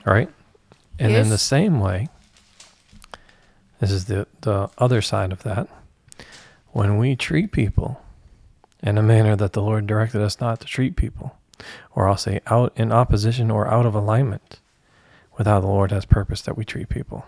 All 0.06 0.14
right, 0.14 0.30
and 1.00 1.14
in 1.14 1.30
the 1.30 1.38
same 1.38 1.80
way, 1.80 2.10
this 3.80 3.92
is 3.92 4.06
the 4.06 4.28
the 4.42 4.70
other 4.78 5.02
side 5.02 5.32
of 5.32 5.44
that. 5.44 5.68
When 6.72 6.98
we 6.98 7.16
treat 7.16 7.52
people 7.52 8.02
in 8.84 8.98
a 8.98 9.04
manner 9.04 9.36
that 9.36 9.54
the 9.54 9.62
Lord 9.62 9.88
directed 9.88 10.22
us 10.22 10.40
not 10.40 10.60
to 10.60 10.68
treat 10.68 10.96
people, 10.96 11.38
or 11.94 12.08
I'll 12.08 12.18
say 12.18 12.42
out 12.48 12.74
in 12.76 12.92
opposition 12.92 13.50
or 13.50 13.68
out 13.68 13.86
of 13.86 13.96
alignment 13.96 14.60
with 15.38 15.48
how 15.48 15.60
the 15.60 15.68
Lord 15.68 15.92
has 15.92 16.06
purpose 16.06 16.42
that 16.42 16.58
we 16.58 16.66
treat 16.66 16.90
people. 16.90 17.26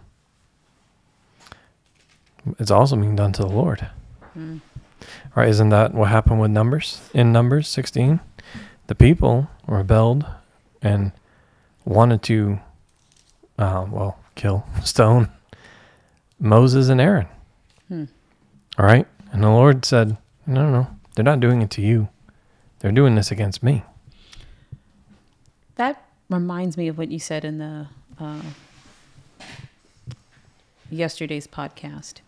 It's 2.60 2.72
also 2.72 2.96
being 2.96 3.16
done 3.16 3.34
to 3.34 3.42
the 3.42 3.50
Lord. 3.50 3.88
Hmm. 4.34 4.58
Right? 5.36 5.50
Isn't 5.50 5.70
that 5.70 5.94
what 5.94 6.10
happened 6.10 6.40
with 6.40 6.52
Numbers? 6.52 7.10
In 7.14 7.32
Numbers 7.32 7.68
16, 7.68 8.20
the 8.88 8.96
people 8.96 9.48
rebelled 9.68 10.26
and 10.82 11.12
wanted 11.86 12.22
to, 12.24 12.60
uh, 13.60 13.86
well, 13.90 14.20
kill, 14.36 14.66
stone 14.84 15.30
Moses 16.40 16.90
and 16.90 17.02
Aaron. 17.02 17.28
All 18.78 18.86
right? 18.86 19.08
And 19.32 19.44
the 19.44 19.50
Lord 19.50 19.86
said, 19.86 20.18
no, 20.46 20.70
no, 20.70 20.72
no. 20.72 20.88
They're 21.16 21.26
not 21.26 21.40
doing 21.40 21.62
it 21.62 21.72
to 21.72 21.82
you. 21.82 22.10
They're 22.80 22.92
doing 22.92 23.16
this 23.16 23.32
against 23.32 23.64
me. 23.64 23.84
That 25.76 26.04
reminds 26.30 26.78
me 26.78 26.88
of 26.88 26.98
what 26.98 27.10
you 27.10 27.20
said 27.20 27.44
in 27.44 27.58
the 27.58 27.88
uh, 28.20 28.42
yesterday's 30.90 31.48
podcast 31.48 32.22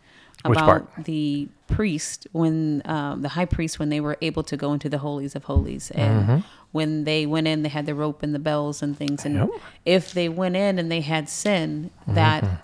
about 0.46 1.04
the 1.06 1.48
priest 1.68 2.28
when 2.32 2.82
um, 2.86 3.22
the 3.22 3.30
high 3.30 3.46
priest 3.46 3.78
when 3.80 3.90
they 3.90 4.00
were 4.00 4.18
able 4.22 4.44
to 4.44 4.56
go 4.58 4.74
into 4.74 4.90
the 4.90 4.98
holies 5.00 5.36
of 5.36 5.44
holies 5.44 5.92
and 5.92 6.28
Mhm. 6.28 6.44
when 6.72 7.04
they 7.04 7.26
went 7.26 7.48
in 7.48 7.62
they 7.64 7.70
had 7.70 7.86
the 7.86 7.94
rope 7.94 8.24
and 8.24 8.34
the 8.34 8.40
bells 8.40 8.82
and 8.82 8.98
things 8.98 9.26
and 9.26 9.36
Yep. 9.36 9.50
if 9.86 10.12
they 10.14 10.30
went 10.30 10.56
in 10.56 10.80
and 10.80 10.92
they 10.92 11.02
had 11.02 11.28
sin 11.30 11.92
that 12.08 12.44
Mm-hmm. 12.44 12.56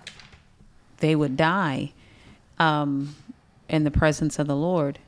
they 0.98 1.14
would 1.14 1.36
die 1.36 1.92
um, 2.58 3.14
in 3.68 3.84
the 3.84 3.90
presence 3.90 4.38
of 4.38 4.46
the 4.46 4.56
Lord. 4.56 4.98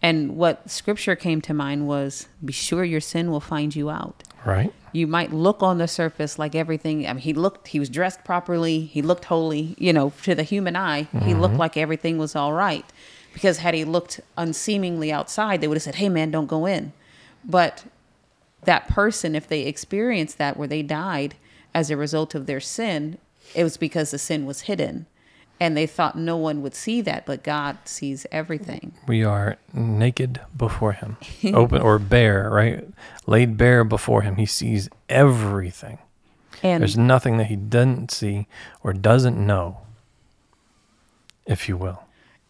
And 0.00 0.36
what 0.36 0.70
scripture 0.70 1.16
came 1.16 1.40
to 1.42 1.54
mind 1.54 1.86
was 1.88 2.26
be 2.44 2.52
sure 2.52 2.84
your 2.84 3.00
sin 3.00 3.30
will 3.30 3.40
find 3.40 3.74
you 3.74 3.90
out. 3.90 4.22
Right? 4.44 4.72
You 4.92 5.06
might 5.06 5.32
look 5.32 5.62
on 5.62 5.78
the 5.78 5.88
surface 5.88 6.38
like 6.38 6.54
everything. 6.54 7.06
I 7.06 7.12
mean, 7.12 7.22
he 7.22 7.32
looked, 7.32 7.68
he 7.68 7.80
was 7.80 7.88
dressed 7.88 8.24
properly, 8.24 8.80
he 8.80 9.00
looked 9.00 9.26
holy, 9.26 9.74
you 9.78 9.92
know, 9.92 10.12
to 10.22 10.34
the 10.34 10.42
human 10.42 10.76
eye, 10.76 11.02
he 11.02 11.18
mm-hmm. 11.18 11.40
looked 11.40 11.54
like 11.54 11.76
everything 11.76 12.18
was 12.18 12.36
all 12.36 12.52
right. 12.52 12.84
Because 13.32 13.58
had 13.58 13.72
he 13.72 13.84
looked 13.84 14.20
unseemingly 14.36 15.10
outside, 15.10 15.60
they 15.60 15.68
would 15.68 15.76
have 15.76 15.82
said, 15.82 15.94
hey, 15.94 16.10
man, 16.10 16.30
don't 16.30 16.46
go 16.46 16.66
in. 16.66 16.92
But 17.44 17.84
that 18.64 18.88
person, 18.88 19.34
if 19.34 19.48
they 19.48 19.62
experienced 19.62 20.38
that 20.38 20.56
where 20.56 20.68
they 20.68 20.82
died 20.82 21.34
as 21.74 21.90
a 21.90 21.96
result 21.96 22.34
of 22.34 22.46
their 22.46 22.60
sin, 22.60 23.16
it 23.54 23.64
was 23.64 23.76
because 23.76 24.10
the 24.10 24.18
sin 24.18 24.44
was 24.44 24.62
hidden. 24.62 25.06
And 25.60 25.76
they 25.76 25.86
thought 25.86 26.18
no 26.18 26.36
one 26.36 26.60
would 26.62 26.74
see 26.74 27.00
that, 27.02 27.24
but 27.24 27.44
God 27.44 27.78
sees 27.84 28.26
everything. 28.32 28.94
We 29.06 29.22
are 29.22 29.58
naked 29.72 30.40
before 30.56 30.92
him, 30.92 31.16
open 31.54 31.80
or 31.80 32.00
bare, 32.00 32.50
right? 32.50 32.84
Laid 33.26 33.56
bare 33.56 33.84
before 33.84 34.22
him. 34.22 34.36
He 34.36 34.46
sees 34.46 34.88
everything. 35.08 35.98
And 36.64 36.80
There's 36.82 36.96
nothing 36.98 37.36
that 37.38 37.46
he 37.46 37.54
doesn't 37.56 38.10
see 38.10 38.48
or 38.82 38.92
doesn't 38.92 39.36
know, 39.36 39.78
if 41.46 41.68
you 41.68 41.76
will. 41.76 42.02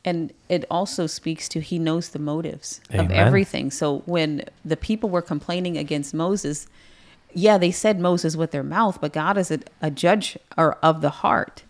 and 0.04 0.32
it 0.48 0.64
also 0.70 1.06
speaks 1.06 1.48
to 1.48 1.60
he 1.60 1.78
knows 1.78 2.08
the 2.10 2.18
motives 2.18 2.80
of 2.90 3.10
everything. 3.10 3.70
So 3.70 3.98
when 4.06 4.44
the 4.64 4.76
people 4.76 5.08
were 5.10 5.22
complaining 5.22 5.76
against 5.78 6.12
Moses, 6.12 6.66
yeah, 7.34 7.56
they 7.56 7.70
said 7.70 8.00
Moses 8.00 8.36
with 8.36 8.50
their 8.50 8.64
mouth, 8.64 9.00
but 9.00 9.12
God 9.12 9.38
is 9.38 9.50
a, 9.50 9.60
a 9.80 9.90
judge 9.90 10.36
or 10.58 10.74
of 10.82 11.00
the 11.02 11.10
heart, 11.10 11.62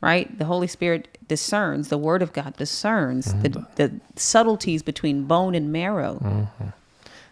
right? 0.00 0.38
The 0.38 0.44
Holy 0.44 0.66
Spirit 0.66 1.18
discerns, 1.26 1.88
the 1.88 1.98
Word 1.98 2.22
of 2.22 2.32
God 2.32 2.56
discerns 2.56 3.28
mm-hmm. 3.28 3.42
the, 3.42 3.66
the 3.76 4.00
subtleties 4.16 4.82
between 4.82 5.24
bone 5.24 5.54
and 5.54 5.72
marrow, 5.72 6.18
mm-hmm. 6.22 6.68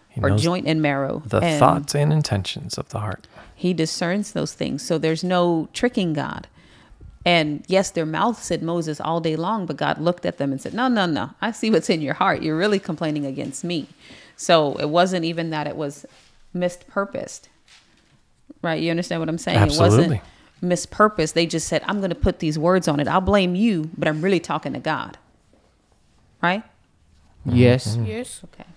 He 0.09 0.21
or 0.23 0.31
joint 0.31 0.67
and 0.67 0.81
marrow. 0.81 1.23
the 1.27 1.41
and 1.41 1.59
thoughts 1.59 1.95
and 1.95 2.13
intentions 2.13 2.79
of 2.79 2.89
the 2.89 3.01
heart. 3.01 3.29
He 3.55 3.75
discerns 3.75 4.33
those 4.33 4.55
things. 4.55 4.83
So 4.83 4.99
there's 4.99 5.23
no 5.23 5.69
tricking 5.73 6.15
God. 6.15 6.47
And 7.27 7.65
yes, 7.67 7.91
their 7.91 8.07
mouth 8.07 8.43
said 8.43 8.63
Moses 8.63 9.01
all 9.01 9.21
day 9.21 9.37
long, 9.37 9.67
but 9.67 9.77
God 9.77 10.01
looked 10.01 10.25
at 10.25 10.39
them 10.39 10.53
and 10.53 10.61
said, 10.61 10.73
No, 10.73 10.89
no, 10.89 11.07
no. 11.07 11.31
I 11.43 11.51
see 11.51 11.71
what's 11.71 11.91
in 11.91 12.01
your 12.01 12.15
heart. 12.15 12.43
You're 12.43 12.57
really 12.57 12.79
complaining 12.79 13.27
against 13.27 13.65
me. 13.65 13.89
So 14.37 14.77
it 14.77 14.89
wasn't 14.89 15.25
even 15.25 15.51
that 15.51 15.67
it 15.67 15.77
was 15.77 16.07
mispurposed. 16.55 17.49
Right? 18.63 18.81
You 18.81 18.91
understand 18.91 19.21
what 19.21 19.29
I'm 19.29 19.39
saying? 19.39 19.59
It 19.59 19.63
Absolutely. 19.63 19.99
wasn't 19.99 20.23
mispurposed. 20.63 21.35
They 21.35 21.47
just 21.47 21.69
said, 21.69 21.83
I'm 21.87 21.99
going 21.99 22.11
to 22.11 22.17
put 22.17 22.39
these 22.39 22.59
words 22.59 22.89
on 22.89 23.01
it. 23.01 23.09
I'll 23.09 23.21
blame 23.21 23.55
you, 23.55 23.91
but 23.97 24.09
I'm 24.09 24.23
really 24.23 24.41
talking 24.41 24.73
to 24.73 24.81
God. 24.81 25.19
Right? 26.43 26.63
Yes. 27.45 27.99
Yes. 28.05 28.43
Okay. 28.45 28.69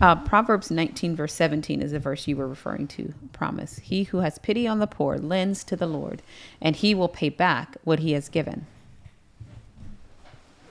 Uh, 0.00 0.16
Proverbs 0.16 0.70
19, 0.70 1.16
verse 1.16 1.32
17 1.32 1.80
is 1.80 1.92
the 1.92 1.98
verse 1.98 2.26
you 2.26 2.36
were 2.36 2.48
referring 2.48 2.86
to. 2.88 3.14
Promise. 3.32 3.78
He 3.78 4.04
who 4.04 4.18
has 4.18 4.38
pity 4.38 4.66
on 4.66 4.78
the 4.78 4.86
poor 4.86 5.18
lends 5.18 5.64
to 5.64 5.76
the 5.76 5.86
Lord, 5.86 6.22
and 6.60 6.76
he 6.76 6.94
will 6.94 7.08
pay 7.08 7.28
back 7.28 7.76
what 7.84 8.00
he 8.00 8.12
has 8.12 8.28
given. 8.28 8.66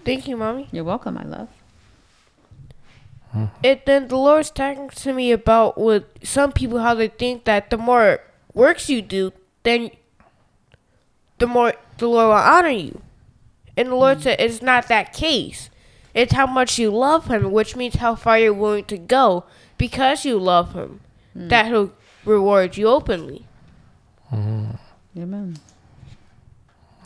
Thank 0.05 0.27
you, 0.27 0.36
mommy. 0.36 0.67
You're 0.72 0.83
welcome, 0.83 1.15
my 1.15 1.24
love. 1.24 1.50
It 3.63 3.88
then 3.88 4.10
the 4.10 4.17
Lord's 4.17 4.51
talking 4.51 4.89
to 4.89 5.13
me 5.13 5.31
about 5.31 5.77
with 5.77 6.03
some 6.24 6.51
people 6.51 6.79
how 6.79 6.93
they 6.93 7.07
think 7.07 7.45
that 7.45 7.72
the 7.72 7.77
more 7.77 8.19
works 8.53 8.89
you 8.89 9.01
do, 9.01 9.33
then 9.63 9.89
the 11.43 11.47
more 11.47 11.73
the 11.97 12.07
Lord 12.07 12.27
will 12.27 12.31
honor 12.31 12.69
you. 12.69 13.01
And 13.75 13.89
the 13.89 13.95
Lord 13.95 14.19
mm. 14.19 14.23
said 14.23 14.39
it's 14.39 14.62
not 14.62 14.88
that 14.88 15.12
case. 15.12 15.69
It's 16.13 16.31
how 16.31 16.47
much 16.47 16.79
you 16.79 16.89
love 16.89 17.27
him, 17.27 17.51
which 17.51 17.75
means 17.75 17.95
how 17.95 18.15
far 18.15 18.39
you're 18.39 18.53
willing 18.53 18.85
to 18.85 18.97
go 18.97 19.43
because 19.77 20.23
you 20.23 20.39
love 20.39 20.71
him. 20.73 21.01
Mm. 21.38 21.50
That 21.50 21.65
he'll 21.65 21.91
reward 22.23 22.77
you 22.77 22.88
openly. 22.88 23.45
Mm-hmm. 24.31 25.21
Amen. 25.21 25.57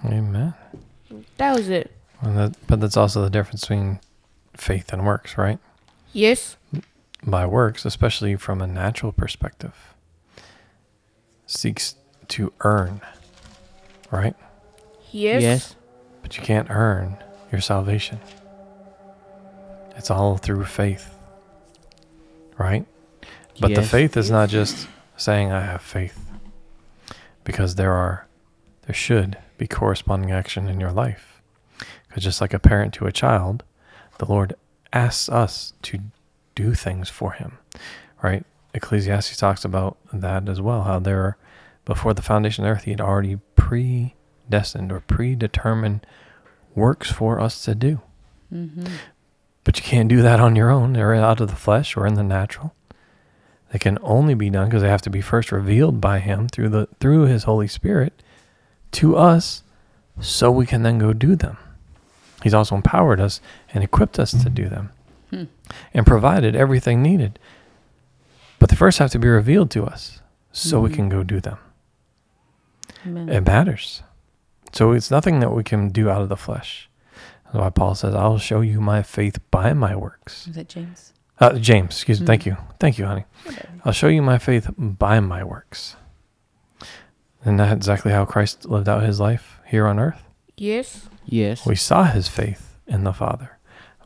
Amen. 0.05 0.53
That 1.37 1.55
was 1.55 1.67
it. 1.69 1.91
And 2.21 2.37
that, 2.37 2.67
but 2.67 2.79
that's 2.79 2.95
also 2.95 3.23
the 3.23 3.31
difference 3.31 3.61
between 3.61 3.99
faith 4.55 4.93
and 4.93 5.03
works, 5.03 5.35
right? 5.35 5.57
Yes. 6.13 6.57
By 7.23 7.47
works, 7.47 7.85
especially 7.85 8.35
from 8.35 8.61
a 8.61 8.67
natural 8.67 9.11
perspective, 9.11 9.95
seeks 11.47 11.95
to 12.27 12.53
earn, 12.59 13.01
right? 14.11 14.35
Yes. 15.11 15.41
Yes. 15.41 15.75
But 16.21 16.37
you 16.37 16.43
can't 16.43 16.69
earn 16.69 17.17
your 17.51 17.61
salvation. 17.61 18.19
It's 19.95 20.11
all 20.11 20.37
through 20.37 20.65
faith, 20.65 21.17
right? 22.57 22.85
But 23.59 23.73
the 23.73 23.81
faith 23.81 24.15
is 24.15 24.29
not 24.29 24.49
just 24.49 24.87
saying 25.15 25.51
I 25.51 25.61
have 25.61 25.81
faith, 25.81 26.29
because 27.43 27.75
there 27.75 27.93
are, 27.93 28.27
there 28.85 28.93
should 28.93 29.37
be 29.57 29.67
corresponding 29.67 30.31
action 30.31 30.67
in 30.67 30.79
your 30.79 30.91
life. 30.91 31.41
Because 32.07 32.23
just 32.23 32.41
like 32.41 32.53
a 32.53 32.59
parent 32.59 32.93
to 32.95 33.07
a 33.07 33.11
child, 33.11 33.63
the 34.19 34.25
Lord 34.25 34.53
asks 34.93 35.29
us 35.29 35.73
to 35.83 35.99
do 36.53 36.73
things 36.75 37.09
for 37.09 37.31
Him, 37.31 37.57
right? 38.21 38.45
Ecclesiastes 38.73 39.37
talks 39.37 39.65
about 39.65 39.97
that 40.13 40.47
as 40.47 40.61
well. 40.61 40.83
How 40.83 40.99
there, 40.99 41.23
are, 41.23 41.37
before 41.87 42.13
the 42.13 42.21
foundation 42.21 42.65
of 42.65 42.67
the 42.67 42.73
earth, 42.73 42.83
He 42.83 42.91
had 42.91 43.01
already 43.01 43.39
predestined 43.55 44.91
or 44.91 44.99
predetermined 44.99 46.05
works 46.75 47.09
for 47.09 47.39
us 47.39 47.63
to 47.63 47.73
do. 47.73 48.01
Mm-hmm. 48.53 48.85
But 49.63 49.77
you 49.77 49.83
can't 49.83 50.09
do 50.09 50.21
that 50.21 50.41
on 50.41 50.57
your 50.57 50.69
own. 50.69 50.93
They're 50.93 51.15
out 51.15 51.39
of 51.39 51.49
the 51.49 51.55
flesh 51.55 51.95
or 51.95 52.05
in 52.05 52.15
the 52.15 52.23
natural. 52.23 52.75
They 53.71 53.79
can 53.79 53.97
only 54.01 54.33
be 54.33 54.49
done 54.49 54.67
because 54.67 54.81
they 54.81 54.89
have 54.89 55.01
to 55.03 55.09
be 55.09 55.21
first 55.21 55.51
revealed 55.51 56.01
by 56.01 56.19
Him 56.19 56.49
through 56.49 56.69
the 56.69 56.87
through 56.99 57.23
His 57.23 57.43
Holy 57.43 57.67
Spirit 57.67 58.21
to 58.91 59.15
us, 59.15 59.63
so 60.19 60.51
we 60.51 60.65
can 60.65 60.83
then 60.83 60.97
go 60.97 61.13
do 61.13 61.35
them. 61.35 61.57
He's 62.43 62.53
also 62.53 62.75
empowered 62.75 63.19
us 63.21 63.39
and 63.73 63.83
equipped 63.83 64.19
us 64.19 64.31
to 64.43 64.49
do 64.49 64.67
them, 64.67 64.91
hmm. 65.29 65.45
and 65.93 66.05
provided 66.05 66.53
everything 66.55 67.01
needed. 67.01 67.39
But 68.59 68.69
they 68.69 68.75
first 68.75 68.99
have 68.99 69.11
to 69.11 69.19
be 69.19 69.27
revealed 69.27 69.71
to 69.71 69.85
us, 69.85 70.21
so 70.51 70.81
we 70.81 70.89
mm-hmm. 70.89 70.95
can 70.95 71.09
go 71.09 71.23
do 71.23 71.39
them. 71.39 71.57
Amen. 73.07 73.29
It 73.29 73.45
matters. 73.45 74.03
So 74.73 74.91
it's 74.91 75.09
nothing 75.09 75.39
that 75.39 75.51
we 75.51 75.63
can 75.63 75.89
do 75.89 76.09
out 76.09 76.21
of 76.21 76.29
the 76.29 76.37
flesh. 76.37 76.89
That's 77.45 77.55
why 77.55 77.69
Paul 77.69 77.95
says, 77.95 78.13
"I'll 78.13 78.37
show 78.37 78.61
you 78.61 78.81
my 78.81 79.01
faith 79.01 79.39
by 79.49 79.73
my 79.73 79.95
works." 79.95 80.47
Is 80.47 80.55
that 80.55 80.67
James? 80.67 81.13
Uh, 81.39 81.53
James, 81.59 81.95
excuse 81.95 82.19
me. 82.19 82.27
Thank 82.27 82.45
you. 82.45 82.57
Thank 82.79 82.97
you, 82.97 83.05
honey. 83.05 83.25
I'll 83.85 83.93
show 83.93 84.07
you 84.07 84.21
my 84.21 84.37
faith 84.37 84.69
by 84.77 85.19
my 85.19 85.43
works. 85.43 85.95
Isn't 87.43 87.57
that 87.57 87.71
exactly 87.77 88.11
how 88.11 88.25
Christ 88.25 88.65
lived 88.65 88.89
out 88.89 89.03
his 89.03 89.19
life 89.19 89.59
here 89.65 89.87
on 89.87 89.99
earth? 89.99 90.23
Yes. 90.57 91.07
Yes. 91.25 91.65
We 91.65 91.75
saw 91.75 92.03
his 92.05 92.27
faith 92.27 92.77
in 92.87 93.03
the 93.03 93.13
Father 93.13 93.57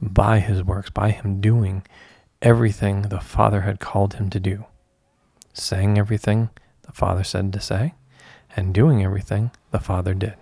by 0.01 0.39
his 0.39 0.63
works, 0.63 0.89
by 0.89 1.11
him 1.11 1.39
doing 1.39 1.83
everything 2.41 3.03
the 3.03 3.19
Father 3.21 3.61
had 3.61 3.79
called 3.79 4.15
him 4.15 4.29
to 4.31 4.39
do, 4.39 4.65
saying 5.53 5.97
everything 5.97 6.49
the 6.83 6.91
Father 6.91 7.23
said 7.23 7.53
to 7.53 7.61
say, 7.61 7.93
and 8.55 8.73
doing 8.73 9.03
everything 9.03 9.51
the 9.71 9.79
Father 9.79 10.13
did. 10.13 10.35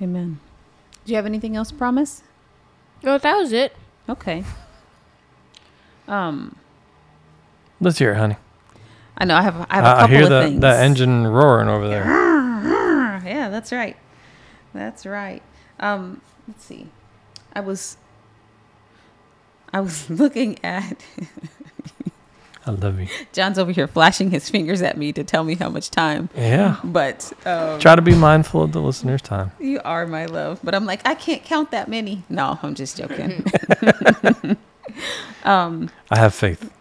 Amen. 0.00 0.40
Do 1.04 1.12
you 1.12 1.16
have 1.16 1.26
anything 1.26 1.56
else, 1.56 1.72
promise? 1.72 2.22
No, 3.02 3.18
that 3.18 3.36
was 3.36 3.52
it. 3.52 3.74
Okay. 4.08 4.44
Um, 6.08 6.56
Let's 7.80 7.98
hear 7.98 8.12
it, 8.12 8.16
honey. 8.16 8.36
I 9.18 9.24
know 9.24 9.34
I 9.36 9.42
have 9.42 9.66
I 9.70 9.74
have 9.76 9.84
a 9.84 9.86
I- 9.88 9.92
I 9.92 10.00
couple 10.02 10.14
hear 10.16 10.22
of 10.24 10.30
the, 10.30 10.42
things. 10.42 10.60
the 10.60 10.76
engine 10.76 11.26
roaring 11.26 11.68
over 11.68 11.88
there. 11.88 12.26
Yeah, 13.26 13.48
that's 13.48 13.72
right. 13.72 13.96
That's 14.72 15.04
right. 15.04 15.42
Um, 15.80 16.20
let's 16.46 16.64
see. 16.64 16.86
I 17.52 17.58
was 17.60 17.96
I 19.72 19.80
was 19.80 20.08
looking 20.20 20.62
at 20.64 21.02
I 22.66 22.72
love 22.72 22.98
you. 23.00 23.06
John's 23.32 23.58
over 23.60 23.70
here 23.70 23.86
flashing 23.86 24.32
his 24.32 24.50
fingers 24.50 24.82
at 24.82 24.96
me 24.98 25.12
to 25.12 25.22
tell 25.22 25.44
me 25.44 25.54
how 25.54 25.68
much 25.68 25.88
time. 25.90 26.28
Yeah. 26.36 26.80
But 26.82 27.32
um, 27.46 27.78
Try 27.78 27.94
to 27.94 28.02
be 28.02 28.14
mindful 28.14 28.62
of 28.62 28.72
the 28.72 28.80
listener's 28.82 29.22
time. 29.22 29.52
you 29.60 29.80
are 29.84 30.04
my 30.06 30.26
love. 30.26 30.58
But 30.64 30.74
I'm 30.74 30.84
like, 30.84 31.06
I 31.06 31.14
can't 31.14 31.44
count 31.44 31.70
that 31.70 31.88
many. 31.88 32.24
No, 32.28 32.58
I'm 32.62 32.74
just 32.74 32.96
joking. 32.96 33.44
um, 35.44 35.90
I 36.10 36.18
have 36.18 36.34
faith. 36.34 36.72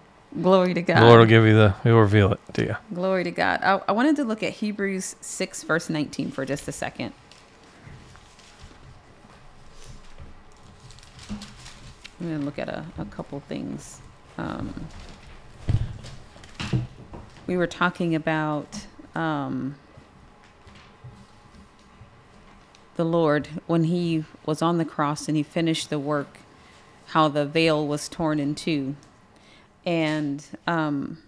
glory 0.41 0.73
to 0.73 0.81
God. 0.81 1.01
The 1.01 1.05
Lord 1.05 1.19
will 1.19 1.27
give 1.27 1.45
you 1.45 1.53
the, 1.55 1.75
He'll 1.83 1.99
reveal 1.99 2.33
it 2.33 2.39
to 2.55 2.63
you. 2.63 2.75
Glory 2.93 3.23
to 3.23 3.31
God. 3.31 3.59
I, 3.61 3.79
I 3.87 3.91
wanted 3.91 4.15
to 4.15 4.23
look 4.23 4.41
at 4.41 4.53
Hebrews 4.53 5.15
6, 5.21 5.63
verse 5.63 5.87
19 5.89 6.31
for 6.31 6.45
just 6.45 6.67
a 6.67 6.71
second. 6.71 7.13
I'm 12.19 12.27
going 12.27 12.39
to 12.39 12.45
look 12.45 12.57
at 12.57 12.69
a, 12.69 12.85
a 12.97 13.05
couple 13.05 13.39
things. 13.41 13.99
Um, 14.37 14.73
we 17.47 17.57
were 17.57 17.67
talking 17.67 18.15
about 18.15 18.85
um, 19.13 19.75
the 22.95 23.05
Lord 23.05 23.47
when 23.67 23.85
he 23.85 24.25
was 24.45 24.61
on 24.61 24.77
the 24.77 24.85
cross 24.85 25.27
and 25.27 25.37
he 25.37 25.43
finished 25.43 25.89
the 25.89 25.99
work, 25.99 26.39
how 27.07 27.27
the 27.27 27.45
veil 27.45 27.87
was 27.87 28.09
torn 28.09 28.39
in 28.39 28.55
two. 28.55 28.95
And 29.85 30.43
um, 30.65 31.19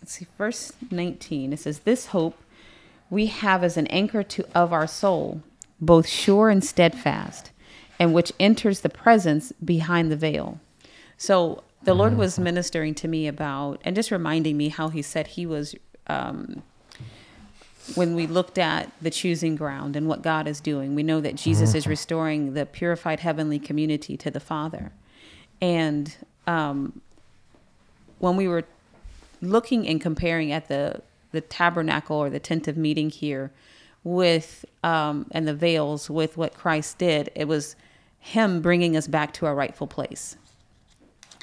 let's 0.00 0.12
see, 0.12 0.26
verse 0.38 0.72
19, 0.90 1.52
it 1.52 1.58
says, 1.58 1.80
This 1.80 2.06
hope 2.06 2.38
we 3.10 3.26
have 3.26 3.62
as 3.62 3.76
an 3.76 3.86
anchor 3.88 4.22
to 4.22 4.46
of 4.54 4.72
our 4.72 4.86
soul, 4.86 5.42
both 5.80 6.06
sure 6.06 6.48
and 6.48 6.64
steadfast, 6.64 7.50
and 7.98 8.14
which 8.14 8.32
enters 8.40 8.80
the 8.80 8.88
presence 8.88 9.52
behind 9.62 10.10
the 10.10 10.16
veil. 10.16 10.60
So 11.18 11.62
the 11.86 11.94
Lord 11.94 12.16
was 12.16 12.38
ministering 12.38 12.94
to 12.96 13.08
me 13.08 13.26
about 13.26 13.80
and 13.84 13.96
just 13.96 14.10
reminding 14.10 14.56
me 14.56 14.68
how 14.68 14.88
He 14.88 15.02
said 15.02 15.28
He 15.28 15.46
was 15.46 15.74
um, 16.08 16.62
when 17.94 18.14
we 18.14 18.26
looked 18.26 18.58
at 18.58 18.90
the 19.00 19.10
choosing 19.10 19.56
ground 19.56 19.94
and 19.96 20.08
what 20.08 20.22
God 20.22 20.48
is 20.48 20.60
doing, 20.60 20.94
we 20.94 21.02
know 21.02 21.20
that 21.20 21.36
Jesus 21.36 21.74
is 21.74 21.86
restoring 21.86 22.54
the 22.54 22.66
purified 22.66 23.20
heavenly 23.20 23.58
community 23.58 24.16
to 24.16 24.30
the 24.30 24.40
Father. 24.40 24.92
And 25.60 26.14
um, 26.46 27.00
when 28.18 28.36
we 28.36 28.48
were 28.48 28.64
looking 29.40 29.86
and 29.86 30.00
comparing 30.00 30.52
at 30.52 30.68
the 30.68 31.02
the 31.32 31.40
tabernacle 31.40 32.16
or 32.16 32.30
the 32.30 32.40
tent 32.40 32.66
of 32.66 32.76
meeting 32.76 33.10
here 33.10 33.52
with 34.02 34.64
um, 34.82 35.26
and 35.32 35.46
the 35.46 35.54
veils 35.54 36.08
with 36.08 36.36
what 36.36 36.54
Christ 36.54 36.98
did, 36.98 37.30
it 37.34 37.46
was 37.46 37.76
Him 38.18 38.62
bringing 38.62 38.96
us 38.96 39.06
back 39.06 39.32
to 39.34 39.46
our 39.46 39.54
rightful 39.54 39.86
place, 39.86 40.36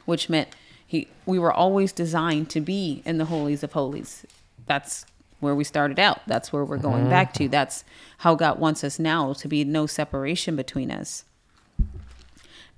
which 0.05 0.29
meant 0.29 0.49
he 0.85 1.07
we 1.25 1.39
were 1.39 1.53
always 1.53 1.91
designed 1.91 2.49
to 2.51 2.61
be 2.61 3.01
in 3.05 3.17
the 3.17 3.25
holies 3.25 3.63
of 3.63 3.73
holies. 3.73 4.25
That's 4.65 5.05
where 5.39 5.55
we 5.55 5.63
started 5.63 5.99
out. 5.99 6.21
That's 6.25 6.53
where 6.53 6.63
we're 6.63 6.77
going 6.77 7.09
back 7.09 7.33
to. 7.33 7.49
That's 7.49 7.83
how 8.19 8.35
God 8.35 8.59
wants 8.59 8.83
us 8.83 8.97
now 8.97 9.33
to 9.33 9.47
be 9.47 9.63
no 9.63 9.85
separation 9.85 10.55
between 10.55 10.89
us. 10.89 11.25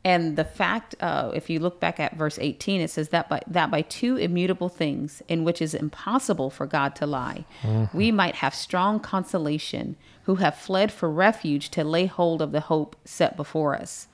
And 0.03 0.35
the 0.35 0.43
fact, 0.45 0.93
uh, 0.99 1.31
if 1.33 1.49
you 1.49 1.59
look 1.59 1.79
back 1.79 1.99
at 1.99 2.15
verse 2.15 2.37
18, 2.39 2.79
it 2.79 2.91
says 2.91 3.09
that 3.09 3.27
by, 3.27 3.41
that 3.47 3.71
by 3.71 3.81
two 3.81 4.17
immutable 4.17 4.69
things, 4.69 5.23
in 5.27 5.43
which 5.43 5.63
is 5.63 5.73
impossible 5.73 6.51
for 6.51 6.67
God 6.67 6.95
to 6.97 7.07
lie, 7.07 7.43
we 7.91 8.11
might 8.11 8.35
have 8.35 8.53
strong 8.53 8.99
consolation 8.99 9.95
who 10.25 10.35
have 10.35 10.55
fled 10.55 10.91
for 10.91 11.09
refuge 11.09 11.69
to 11.71 11.83
lay 11.83 12.05
hold 12.05 12.39
of 12.39 12.51
the 12.51 12.61
hope 12.61 12.95
set 13.03 13.35
before 13.35 13.75
us. 13.75 14.07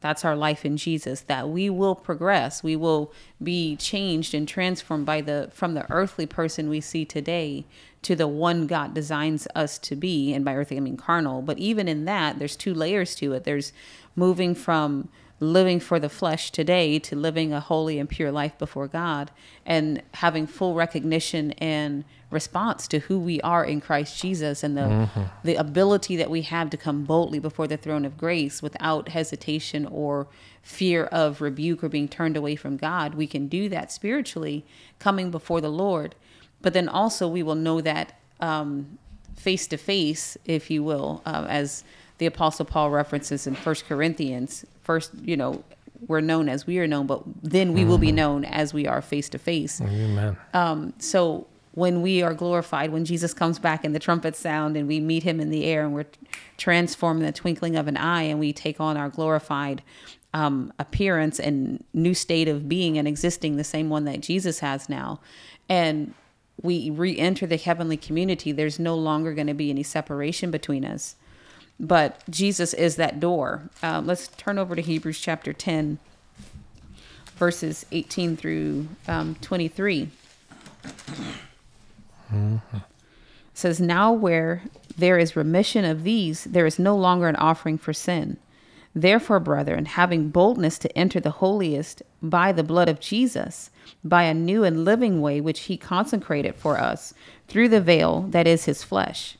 That's 0.00 0.24
our 0.24 0.36
life 0.36 0.64
in 0.64 0.76
Jesus. 0.76 1.22
That 1.22 1.48
we 1.48 1.68
will 1.70 1.94
progress, 1.94 2.62
we 2.62 2.76
will 2.76 3.12
be 3.42 3.76
changed 3.76 4.34
and 4.34 4.46
transformed 4.46 5.06
by 5.06 5.20
the 5.20 5.50
from 5.52 5.74
the 5.74 5.90
earthly 5.90 6.26
person 6.26 6.68
we 6.68 6.80
see 6.80 7.04
today 7.04 7.64
to 8.02 8.14
the 8.14 8.28
one 8.28 8.66
God 8.66 8.94
designs 8.94 9.48
us 9.54 9.78
to 9.80 9.96
be. 9.96 10.32
And 10.32 10.44
by 10.44 10.54
earthly, 10.54 10.76
I 10.76 10.80
mean 10.80 10.96
carnal. 10.96 11.42
But 11.42 11.58
even 11.58 11.88
in 11.88 12.04
that, 12.04 12.38
there's 12.38 12.56
two 12.56 12.74
layers 12.74 13.14
to 13.16 13.32
it. 13.32 13.44
There's 13.44 13.72
moving 14.14 14.54
from 14.54 15.08
living 15.40 15.78
for 15.78 16.00
the 16.00 16.08
flesh 16.08 16.50
today 16.50 16.98
to 16.98 17.14
living 17.14 17.52
a 17.52 17.60
holy 17.60 17.98
and 17.98 18.08
pure 18.08 18.32
life 18.32 18.58
before 18.58 18.88
God 18.88 19.30
and 19.64 20.02
having 20.14 20.46
full 20.46 20.74
recognition 20.74 21.52
and 21.52 22.04
response 22.30 22.86
to 22.88 22.98
who 23.00 23.18
we 23.18 23.40
are 23.40 23.64
in 23.64 23.80
Christ 23.80 24.20
Jesus 24.20 24.62
and 24.62 24.76
the 24.76 25.08
the 25.44 25.54
ability 25.54 26.16
that 26.16 26.28
we 26.28 26.42
have 26.42 26.68
to 26.70 26.76
come 26.76 27.04
boldly 27.04 27.38
before 27.38 27.66
the 27.66 27.76
throne 27.76 28.04
of 28.04 28.18
grace 28.18 28.62
without 28.62 29.08
hesitation 29.10 29.86
or 29.86 30.26
fear 30.62 31.04
of 31.04 31.40
rebuke 31.40 31.82
or 31.82 31.88
being 31.88 32.08
turned 32.08 32.36
away 32.36 32.54
from 32.54 32.76
God. 32.76 33.14
We 33.14 33.26
can 33.26 33.48
do 33.48 33.68
that 33.70 33.90
spiritually 33.90 34.66
coming 34.98 35.30
before 35.30 35.60
the 35.60 35.70
Lord. 35.70 36.14
But 36.60 36.74
then 36.74 36.88
also 36.88 37.28
we 37.28 37.42
will 37.42 37.54
know 37.54 37.80
that 37.80 38.18
um, 38.40 38.98
face 39.36 39.66
to 39.68 39.76
face, 39.76 40.36
if 40.44 40.70
you 40.70 40.82
will, 40.82 41.22
uh, 41.24 41.46
as 41.48 41.84
the 42.18 42.26
Apostle 42.26 42.64
Paul 42.64 42.90
references 42.90 43.46
in 43.46 43.54
First 43.54 43.86
Corinthians. 43.86 44.64
First, 44.82 45.12
you 45.22 45.36
know, 45.36 45.64
we're 46.06 46.20
known 46.20 46.48
as 46.48 46.66
we 46.66 46.78
are 46.78 46.86
known, 46.86 47.06
but 47.06 47.22
then 47.42 47.72
we 47.72 47.84
will 47.84 47.98
be 47.98 48.12
known 48.12 48.44
as 48.44 48.72
we 48.72 48.86
are 48.86 49.02
face 49.02 49.28
to 49.30 49.38
face. 49.38 49.80
Amen. 49.80 50.36
Um, 50.54 50.94
so 50.98 51.46
when 51.72 52.02
we 52.02 52.22
are 52.22 52.34
glorified, 52.34 52.90
when 52.90 53.04
Jesus 53.04 53.34
comes 53.34 53.58
back 53.58 53.84
and 53.84 53.94
the 53.94 53.98
trumpets 53.98 54.38
sound 54.38 54.76
and 54.76 54.86
we 54.88 55.00
meet 55.00 55.22
him 55.22 55.40
in 55.40 55.50
the 55.50 55.64
air 55.64 55.84
and 55.84 55.94
we're 55.94 56.06
transformed 56.56 57.20
in 57.20 57.26
the 57.26 57.32
twinkling 57.32 57.76
of 57.76 57.88
an 57.88 57.96
eye 57.96 58.22
and 58.22 58.38
we 58.38 58.52
take 58.52 58.80
on 58.80 58.96
our 58.96 59.08
glorified 59.08 59.82
um, 60.34 60.72
appearance 60.78 61.40
and 61.40 61.82
new 61.92 62.14
state 62.14 62.48
of 62.48 62.68
being 62.68 62.98
and 62.98 63.08
existing, 63.08 63.56
the 63.56 63.64
same 63.64 63.90
one 63.90 64.04
that 64.04 64.20
Jesus 64.20 64.60
has 64.60 64.88
now. 64.88 65.20
And 65.68 66.14
we 66.60 66.90
re 66.90 67.16
enter 67.16 67.46
the 67.46 67.56
heavenly 67.56 67.96
community, 67.96 68.52
there's 68.52 68.78
no 68.78 68.96
longer 68.96 69.32
going 69.32 69.46
to 69.46 69.54
be 69.54 69.70
any 69.70 69.82
separation 69.82 70.50
between 70.50 70.84
us. 70.84 71.16
But 71.80 72.20
Jesus 72.28 72.74
is 72.74 72.96
that 72.96 73.20
door. 73.20 73.70
Um, 73.82 74.06
let's 74.06 74.28
turn 74.28 74.58
over 74.58 74.74
to 74.74 74.82
Hebrews 74.82 75.20
chapter 75.20 75.52
10, 75.52 75.98
verses 77.36 77.86
18 77.92 78.36
through 78.36 78.88
um, 79.06 79.36
23. 79.40 80.10
It 82.32 82.60
says, 83.54 83.80
Now 83.80 84.12
where 84.12 84.62
there 84.96 85.18
is 85.18 85.36
remission 85.36 85.84
of 85.84 86.02
these, 86.02 86.44
there 86.44 86.66
is 86.66 86.78
no 86.78 86.96
longer 86.96 87.28
an 87.28 87.36
offering 87.36 87.78
for 87.78 87.92
sin. 87.92 88.38
Therefore, 88.94 89.38
brethren, 89.38 89.84
having 89.84 90.30
boldness 90.30 90.78
to 90.80 90.98
enter 90.98 91.20
the 91.20 91.30
holiest 91.30 92.02
by 92.20 92.50
the 92.50 92.64
blood 92.64 92.88
of 92.88 92.98
Jesus, 92.98 93.70
by 94.02 94.24
a 94.24 94.34
new 94.34 94.64
and 94.64 94.84
living 94.84 95.20
way 95.20 95.40
which 95.40 95.60
he 95.60 95.76
consecrated 95.76 96.56
for 96.56 96.78
us 96.78 97.14
through 97.46 97.68
the 97.68 97.80
veil 97.80 98.22
that 98.30 98.48
is 98.48 98.64
his 98.64 98.82
flesh, 98.82 99.37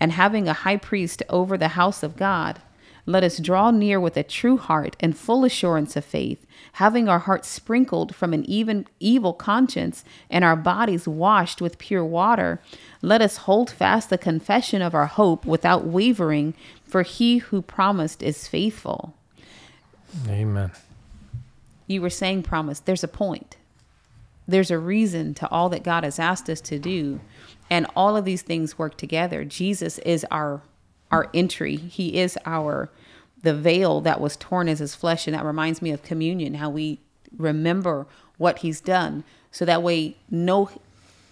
and 0.00 0.12
having 0.12 0.48
a 0.48 0.54
high 0.54 0.78
priest 0.78 1.22
over 1.28 1.56
the 1.56 1.68
house 1.68 2.02
of 2.02 2.16
God, 2.16 2.60
let 3.06 3.24
us 3.24 3.38
draw 3.38 3.70
near 3.70 3.98
with 3.98 4.16
a 4.16 4.22
true 4.22 4.56
heart 4.56 4.96
and 5.00 5.16
full 5.16 5.44
assurance 5.44 5.96
of 5.96 6.04
faith, 6.04 6.46
having 6.74 7.08
our 7.08 7.18
hearts 7.18 7.48
sprinkled 7.48 8.14
from 8.14 8.32
an 8.32 8.44
even 8.48 8.86
evil 9.00 9.32
conscience 9.32 10.04
and 10.30 10.44
our 10.44 10.56
bodies 10.56 11.08
washed 11.08 11.60
with 11.60 11.78
pure 11.78 12.04
water. 12.04 12.60
Let 13.02 13.22
us 13.22 13.38
hold 13.38 13.70
fast 13.70 14.10
the 14.10 14.18
confession 14.18 14.82
of 14.82 14.94
our 14.94 15.06
hope 15.06 15.44
without 15.44 15.86
wavering, 15.86 16.54
for 16.84 17.02
he 17.02 17.38
who 17.38 17.62
promised 17.62 18.22
is 18.22 18.46
faithful. 18.46 19.14
Amen. 20.28 20.70
You 21.86 22.02
were 22.02 22.10
saying 22.10 22.44
promise, 22.44 22.80
there's 22.80 23.04
a 23.04 23.08
point. 23.08 23.56
There's 24.46 24.70
a 24.70 24.78
reason 24.78 25.34
to 25.34 25.48
all 25.50 25.68
that 25.70 25.82
God 25.82 26.04
has 26.04 26.18
asked 26.18 26.48
us 26.50 26.60
to 26.62 26.78
do. 26.78 27.20
And 27.70 27.86
all 27.94 28.16
of 28.16 28.24
these 28.24 28.42
things 28.42 28.78
work 28.78 28.96
together. 28.96 29.44
Jesus 29.44 29.98
is 29.98 30.26
our 30.30 30.62
our 31.10 31.28
entry. 31.34 31.76
He 31.76 32.18
is 32.18 32.38
our 32.44 32.90
the 33.42 33.54
veil 33.54 34.00
that 34.02 34.20
was 34.20 34.36
torn 34.36 34.68
as 34.68 34.80
his 34.80 34.94
flesh. 34.94 35.26
And 35.26 35.34
that 35.34 35.44
reminds 35.44 35.80
me 35.80 35.90
of 35.90 36.02
communion, 36.02 36.54
how 36.54 36.70
we 36.70 37.00
remember 37.36 38.06
what 38.36 38.58
he's 38.58 38.80
done. 38.80 39.24
So 39.50 39.64
that 39.64 39.82
way 39.82 40.16
no 40.30 40.70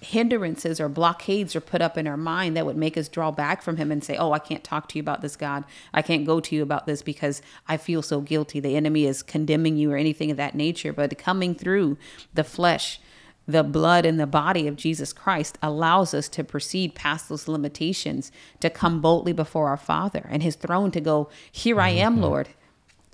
hindrances 0.00 0.80
or 0.80 0.88
blockades 0.88 1.56
are 1.56 1.60
put 1.60 1.82
up 1.82 1.98
in 1.98 2.06
our 2.06 2.16
mind 2.16 2.56
that 2.56 2.64
would 2.64 2.76
make 2.76 2.96
us 2.96 3.08
draw 3.08 3.30
back 3.30 3.62
from 3.62 3.76
him 3.76 3.90
and 3.90 4.02
say, 4.02 4.16
Oh, 4.16 4.32
I 4.32 4.38
can't 4.38 4.62
talk 4.62 4.88
to 4.88 4.98
you 4.98 5.02
about 5.02 5.22
this, 5.22 5.36
God. 5.36 5.64
I 5.92 6.02
can't 6.02 6.24
go 6.24 6.40
to 6.40 6.54
you 6.54 6.62
about 6.62 6.86
this 6.86 7.02
because 7.02 7.42
I 7.66 7.76
feel 7.76 8.02
so 8.02 8.20
guilty. 8.20 8.60
The 8.60 8.76
enemy 8.76 9.06
is 9.06 9.22
condemning 9.22 9.76
you 9.76 9.92
or 9.92 9.96
anything 9.96 10.30
of 10.30 10.36
that 10.36 10.54
nature. 10.54 10.92
But 10.92 11.18
coming 11.18 11.54
through 11.54 11.98
the 12.32 12.44
flesh, 12.44 13.00
the 13.48 13.64
blood 13.64 14.04
and 14.04 14.20
the 14.20 14.26
body 14.26 14.68
of 14.68 14.76
Jesus 14.76 15.14
Christ 15.14 15.56
allows 15.62 16.12
us 16.12 16.28
to 16.28 16.44
proceed 16.44 16.94
past 16.94 17.30
those 17.30 17.48
limitations, 17.48 18.30
to 18.60 18.68
come 18.68 19.00
boldly 19.00 19.32
before 19.32 19.68
our 19.68 19.78
Father 19.78 20.26
and 20.28 20.42
his 20.42 20.54
throne 20.54 20.90
to 20.90 21.00
go, 21.00 21.30
Here 21.50 21.80
I 21.80 21.88
am, 21.88 22.20
Lord. 22.20 22.50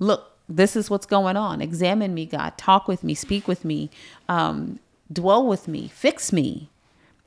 Look, 0.01 0.33
this 0.49 0.75
is 0.75 0.91
what's 0.91 1.07
going 1.07 1.37
on. 1.37 1.63
Examine 1.63 2.13
me, 2.13 2.27
God. 2.27 2.59
Talk 2.59 2.89
with 2.89 3.05
me, 3.05 3.15
speak 3.15 3.47
with 3.47 3.65
me, 3.65 3.91
um, 4.29 4.81
dwell 5.11 5.47
with 5.47 5.69
me, 5.69 5.87
fix 5.87 6.33
me. 6.33 6.69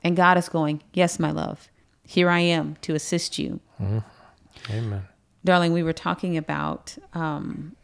And 0.04 0.18
God 0.18 0.38
is 0.38 0.50
going, 0.50 0.84
Yes, 0.92 1.18
my 1.18 1.32
love, 1.32 1.70
here 2.04 2.30
I 2.30 2.40
am 2.40 2.76
to 2.82 2.94
assist 2.94 3.40
you. 3.40 3.62
Amen. 4.70 5.04
Darling, 5.46 5.72
we 5.72 5.82
were 5.82 5.94
talking 5.94 6.36
about, 6.36 6.98
um, 7.14 7.78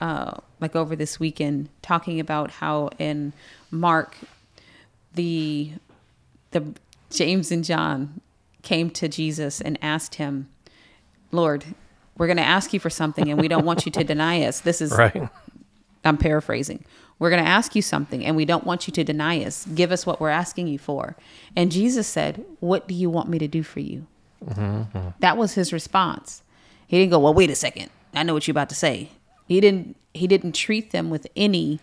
uh, 0.00 0.32
like 0.60 0.74
over 0.76 0.94
this 0.96 1.18
weekend, 1.20 1.68
talking 1.82 2.20
about 2.20 2.50
how 2.50 2.90
in 2.98 3.32
Mark, 3.70 4.16
the 5.14 5.72
the 6.50 6.74
James 7.10 7.50
and 7.50 7.64
John 7.64 8.20
came 8.62 8.90
to 8.90 9.08
Jesus 9.08 9.60
and 9.60 9.78
asked 9.82 10.16
him, 10.16 10.48
"Lord, 11.32 11.64
we're 12.16 12.26
going 12.26 12.36
to 12.38 12.42
ask 12.42 12.72
you 12.72 12.80
for 12.80 12.90
something, 12.90 13.28
and 13.30 13.40
we 13.40 13.48
don't 13.48 13.64
want 13.64 13.86
you 13.86 13.92
to 13.92 14.04
deny 14.14 14.42
us." 14.42 14.60
This 14.60 14.80
is 14.80 14.92
Right. 14.92 15.28
I'm 16.04 16.16
paraphrasing. 16.16 16.84
We're 17.18 17.30
going 17.30 17.42
to 17.42 17.50
ask 17.50 17.74
you 17.74 17.82
something 17.82 18.24
and 18.24 18.36
we 18.36 18.44
don't 18.44 18.64
want 18.64 18.86
you 18.86 18.92
to 18.92 19.02
deny 19.02 19.42
us. 19.44 19.66
Give 19.74 19.90
us 19.90 20.06
what 20.06 20.20
we're 20.20 20.30
asking 20.30 20.68
you 20.68 20.78
for. 20.78 21.16
And 21.56 21.72
Jesus 21.72 22.06
said, 22.06 22.44
What 22.60 22.86
do 22.86 22.94
you 22.94 23.10
want 23.10 23.28
me 23.28 23.40
to 23.40 23.48
do 23.48 23.64
for 23.64 23.80
you? 23.80 24.06
That 25.18 25.36
was 25.36 25.54
his 25.54 25.72
response. 25.72 26.42
He 26.86 26.96
didn't 26.98 27.10
go, 27.10 27.18
Well, 27.18 27.34
wait 27.34 27.50
a 27.50 27.56
second. 27.56 27.90
I 28.14 28.22
know 28.22 28.34
what 28.34 28.46
you're 28.46 28.52
about 28.52 28.68
to 28.68 28.76
say. 28.76 29.10
He 29.48 29.60
didn't 29.60 29.96
he 30.14 30.26
didn't 30.26 30.52
treat 30.54 30.90
them 30.90 31.10
with 31.10 31.26
any 31.34 31.80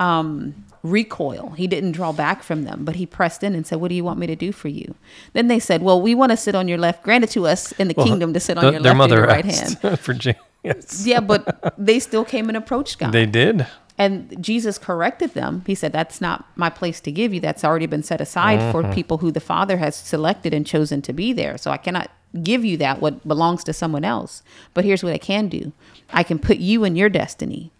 um, 0.00 0.64
recoil. 0.82 1.50
He 1.50 1.66
didn't 1.66 1.92
draw 1.92 2.12
back 2.12 2.42
from 2.42 2.64
them, 2.64 2.84
but 2.84 2.96
he 2.96 3.06
pressed 3.06 3.42
in 3.44 3.54
and 3.54 3.66
said, 3.66 3.80
What 3.80 3.88
do 3.88 3.94
you 3.94 4.04
want 4.04 4.18
me 4.18 4.26
to 4.26 4.36
do 4.36 4.52
for 4.52 4.68
you? 4.68 4.94
Then 5.32 5.48
they 5.48 5.58
said, 5.58 5.82
Well, 5.82 6.00
we 6.00 6.14
want 6.14 6.30
to 6.32 6.36
sit 6.36 6.54
on 6.54 6.68
your 6.68 6.78
left. 6.78 7.02
Grant 7.02 7.24
it 7.24 7.30
to 7.30 7.46
us 7.46 7.72
in 7.72 7.88
the 7.88 7.94
kingdom 7.94 8.32
to 8.32 8.40
sit 8.40 8.58
on 8.58 8.64
The- 8.64 8.72
your 8.72 8.80
left 8.80 9.00
and 9.00 9.10
your 9.12 9.26
right 9.26 9.44
hand. 9.44 9.98
for 10.00 10.14
James. 10.14 10.38
Yes. 10.62 11.04
Yeah, 11.06 11.20
but 11.20 11.74
they 11.76 11.98
still 11.98 12.24
came 12.24 12.48
and 12.48 12.56
approached 12.56 12.98
God. 12.98 13.12
They 13.12 13.26
did. 13.26 13.66
And 13.98 14.42
Jesus 14.42 14.78
corrected 14.78 15.34
them. 15.34 15.64
He 15.66 15.74
said, 15.74 15.92
That's 15.92 16.20
not 16.20 16.46
my 16.56 16.70
place 16.70 17.00
to 17.00 17.12
give 17.12 17.34
you. 17.34 17.40
That's 17.40 17.64
already 17.64 17.86
been 17.86 18.02
set 18.02 18.20
aside 18.20 18.72
for 18.72 18.90
people 18.92 19.18
who 19.18 19.30
the 19.30 19.40
Father 19.40 19.76
has 19.76 19.94
selected 19.96 20.54
and 20.54 20.66
chosen 20.66 21.02
to 21.02 21.12
be 21.12 21.32
there. 21.32 21.58
So 21.58 21.70
I 21.70 21.76
cannot 21.76 22.10
give 22.42 22.64
you 22.64 22.76
that, 22.78 23.00
what 23.00 23.26
belongs 23.26 23.64
to 23.64 23.72
someone 23.72 24.04
else. 24.04 24.42
But 24.74 24.84
here's 24.84 25.02
what 25.02 25.12
I 25.12 25.18
can 25.18 25.48
do 25.48 25.72
I 26.12 26.22
can 26.22 26.38
put 26.38 26.58
you 26.58 26.84
in 26.84 26.96
your 26.96 27.08
destiny. 27.08 27.70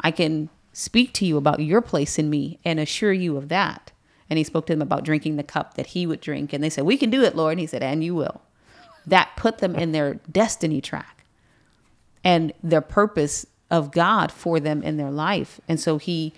I 0.00 0.10
can 0.10 0.48
speak 0.72 1.12
to 1.14 1.26
you 1.26 1.36
about 1.36 1.60
your 1.60 1.80
place 1.80 2.18
in 2.18 2.30
me 2.30 2.58
and 2.64 2.80
assure 2.80 3.12
you 3.12 3.36
of 3.36 3.48
that. 3.48 3.92
And 4.28 4.38
he 4.38 4.44
spoke 4.44 4.66
to 4.66 4.72
them 4.72 4.82
about 4.82 5.04
drinking 5.04 5.36
the 5.36 5.42
cup 5.42 5.74
that 5.74 5.88
he 5.88 6.06
would 6.06 6.20
drink. 6.20 6.52
And 6.52 6.62
they 6.62 6.70
said, 6.70 6.84
We 6.84 6.96
can 6.96 7.10
do 7.10 7.22
it, 7.22 7.36
Lord. 7.36 7.52
And 7.52 7.60
he 7.60 7.66
said, 7.66 7.82
And 7.82 8.02
you 8.02 8.14
will. 8.14 8.40
That 9.06 9.32
put 9.36 9.58
them 9.58 9.74
in 9.74 9.92
their 9.92 10.14
destiny 10.30 10.80
track 10.80 11.24
and 12.22 12.52
the 12.62 12.80
purpose 12.80 13.46
of 13.70 13.90
God 13.90 14.30
for 14.30 14.60
them 14.60 14.82
in 14.82 14.96
their 14.96 15.10
life. 15.10 15.60
And 15.68 15.80
so 15.80 15.98
he 15.98 16.32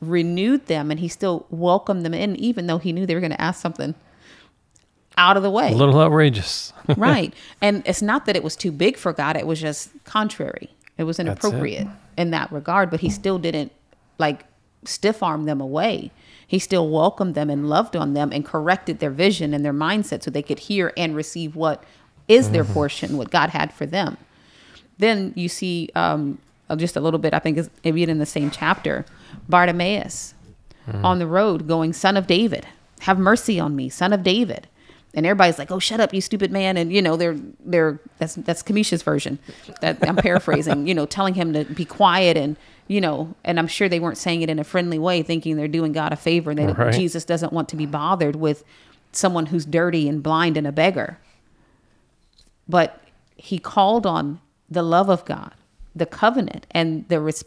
renewed 0.00 0.66
them 0.66 0.90
and 0.90 1.00
he 1.00 1.08
still 1.08 1.46
welcomed 1.50 2.04
them 2.04 2.14
in, 2.14 2.36
even 2.36 2.66
though 2.66 2.78
he 2.78 2.92
knew 2.92 3.06
they 3.06 3.14
were 3.14 3.20
going 3.20 3.30
to 3.30 3.40
ask 3.40 3.60
something 3.60 3.94
out 5.16 5.36
of 5.36 5.42
the 5.42 5.50
way. 5.50 5.72
A 5.72 5.76
little 5.76 6.00
outrageous. 6.00 6.72
right. 6.96 7.32
And 7.60 7.82
it's 7.86 8.02
not 8.02 8.26
that 8.26 8.36
it 8.36 8.42
was 8.42 8.56
too 8.56 8.72
big 8.72 8.96
for 8.96 9.12
God, 9.12 9.36
it 9.36 9.46
was 9.46 9.60
just 9.60 9.90
contrary. 10.04 10.70
It 10.98 11.04
was 11.04 11.18
it. 11.18 11.26
inappropriate 11.26 11.88
in 12.16 12.30
that 12.30 12.52
regard, 12.52 12.90
but 12.90 13.00
he 13.00 13.10
still 13.10 13.38
didn't 13.38 13.72
like 14.18 14.44
stiff 14.84 15.22
arm 15.22 15.44
them 15.46 15.60
away. 15.60 16.10
He 16.46 16.58
still 16.58 16.88
welcomed 16.88 17.34
them 17.34 17.50
and 17.50 17.68
loved 17.68 17.96
on 17.96 18.14
them 18.14 18.30
and 18.32 18.44
corrected 18.44 18.98
their 18.98 19.10
vision 19.10 19.54
and 19.54 19.64
their 19.64 19.72
mindset 19.72 20.22
so 20.22 20.30
they 20.30 20.42
could 20.42 20.58
hear 20.60 20.92
and 20.96 21.16
receive 21.16 21.56
what 21.56 21.82
is 22.28 22.50
their 22.50 22.64
portion, 22.64 23.16
what 23.16 23.30
God 23.30 23.50
had 23.50 23.72
for 23.72 23.86
them. 23.86 24.16
Then 24.98 25.32
you 25.34 25.48
see 25.48 25.90
um, 25.94 26.38
just 26.76 26.96
a 26.96 27.00
little 27.00 27.18
bit, 27.18 27.34
I 27.34 27.38
think, 27.38 27.58
is 27.58 27.70
maybe 27.82 28.02
in 28.02 28.18
the 28.18 28.26
same 28.26 28.50
chapter, 28.50 29.04
Bartimaeus 29.48 30.34
on 31.02 31.18
the 31.18 31.26
road 31.26 31.66
going, 31.66 31.92
Son 31.92 32.16
of 32.16 32.26
David, 32.26 32.66
have 33.00 33.18
mercy 33.18 33.58
on 33.58 33.74
me, 33.74 33.88
Son 33.88 34.12
of 34.12 34.22
David. 34.22 34.68
And 35.14 35.24
everybody's 35.26 35.58
like, 35.58 35.70
"Oh, 35.70 35.78
shut 35.78 36.00
up, 36.00 36.12
you 36.12 36.20
stupid 36.20 36.50
man!" 36.50 36.76
And 36.76 36.92
you 36.92 37.00
know, 37.00 37.16
they're 37.16 37.36
they're 37.64 38.00
that's 38.18 38.34
that's 38.34 38.62
Kamisha's 38.62 39.02
version. 39.02 39.38
That 39.80 39.98
I'm 40.06 40.16
paraphrasing. 40.16 40.86
you 40.86 40.94
know, 40.94 41.06
telling 41.06 41.34
him 41.34 41.52
to 41.52 41.64
be 41.64 41.84
quiet 41.84 42.36
and 42.36 42.56
you 42.88 43.00
know, 43.00 43.34
and 43.44 43.58
I'm 43.58 43.68
sure 43.68 43.88
they 43.88 44.00
weren't 44.00 44.18
saying 44.18 44.42
it 44.42 44.50
in 44.50 44.58
a 44.58 44.64
friendly 44.64 44.98
way, 44.98 45.22
thinking 45.22 45.56
they're 45.56 45.68
doing 45.68 45.92
God 45.92 46.12
a 46.12 46.16
favor. 46.16 46.50
And 46.50 46.58
that 46.58 46.76
Right. 46.76 46.92
Jesus 46.92 47.24
doesn't 47.24 47.52
want 47.52 47.68
to 47.70 47.76
be 47.76 47.86
bothered 47.86 48.36
with 48.36 48.64
someone 49.12 49.46
who's 49.46 49.64
dirty 49.64 50.08
and 50.08 50.22
blind 50.22 50.56
and 50.56 50.66
a 50.66 50.72
beggar 50.72 51.18
but 52.68 53.00
he 53.36 53.58
called 53.58 54.06
on 54.06 54.40
the 54.70 54.82
love 54.82 55.08
of 55.08 55.24
God, 55.24 55.52
the 55.94 56.06
covenant, 56.06 56.66
and 56.70 57.06
the 57.08 57.20
res- 57.20 57.44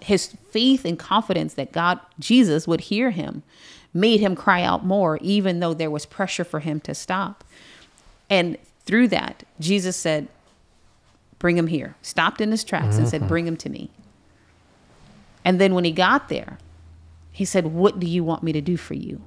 his 0.00 0.34
faith 0.50 0.84
and 0.84 0.98
confidence 0.98 1.54
that 1.54 1.72
God, 1.72 2.00
Jesus, 2.18 2.66
would 2.66 2.80
hear 2.82 3.10
him, 3.10 3.42
made 3.94 4.20
him 4.20 4.36
cry 4.36 4.62
out 4.62 4.84
more, 4.84 5.18
even 5.20 5.60
though 5.60 5.74
there 5.74 5.90
was 5.90 6.06
pressure 6.06 6.44
for 6.44 6.60
him 6.60 6.80
to 6.80 6.94
stop. 6.94 7.44
And 8.30 8.56
through 8.84 9.08
that, 9.08 9.42
Jesus 9.60 9.96
said, 9.96 10.28
"Bring 11.38 11.56
him 11.56 11.66
here." 11.68 11.96
Stopped 12.02 12.40
in 12.40 12.50
his 12.50 12.64
tracks 12.64 12.96
and 12.96 13.08
said, 13.08 13.20
mm-hmm. 13.20 13.28
"Bring 13.28 13.46
him 13.46 13.56
to 13.56 13.68
me." 13.68 13.90
And 15.44 15.60
then 15.60 15.74
when 15.74 15.84
he 15.84 15.92
got 15.92 16.28
there, 16.28 16.58
he 17.32 17.44
said, 17.44 17.68
"What 17.68 17.98
do 17.98 18.06
you 18.06 18.22
want 18.22 18.42
me 18.42 18.52
to 18.52 18.60
do 18.60 18.76
for 18.76 18.94
you?" 18.94 19.22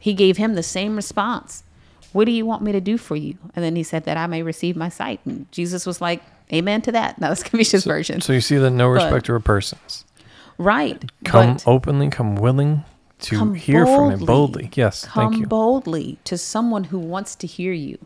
He 0.00 0.14
gave 0.14 0.36
him 0.36 0.54
the 0.54 0.62
same 0.62 0.96
response. 0.96 1.64
What 2.12 2.26
do 2.26 2.30
you 2.30 2.46
want 2.46 2.62
me 2.62 2.72
to 2.72 2.80
do 2.80 2.96
for 2.96 3.16
you? 3.16 3.36
And 3.54 3.64
then 3.64 3.76
he 3.76 3.82
said 3.82 4.04
that 4.04 4.16
I 4.16 4.26
may 4.26 4.42
receive 4.42 4.76
my 4.76 4.88
sight. 4.88 5.20
And 5.24 5.50
Jesus 5.52 5.84
was 5.84 6.00
like, 6.00 6.22
Amen 6.52 6.80
to 6.82 6.92
that. 6.92 7.20
Now 7.20 7.28
that's 7.28 7.42
Kamisha's 7.42 7.84
version. 7.84 8.20
So 8.20 8.32
you 8.32 8.40
see 8.40 8.56
that 8.56 8.70
no 8.70 8.88
But- 8.88 9.02
respecter 9.02 9.34
of 9.34 9.44
persons. 9.44 10.04
right. 10.58 11.04
Come 11.24 11.54
but 11.54 11.64
openly, 11.66 12.08
come 12.08 12.36
willing 12.36 12.84
to 13.20 13.36
come 13.36 13.54
hear 13.54 13.86
from 13.86 14.12
him 14.12 14.24
boldly. 14.24 14.70
Yes, 14.74 15.04
Come 15.04 15.30
thank 15.30 15.40
you. 15.40 15.46
boldly 15.46 16.18
to 16.24 16.36
someone 16.36 16.84
who 16.84 16.98
wants 16.98 17.34
to 17.36 17.46
hear 17.46 17.72
you, 17.72 17.98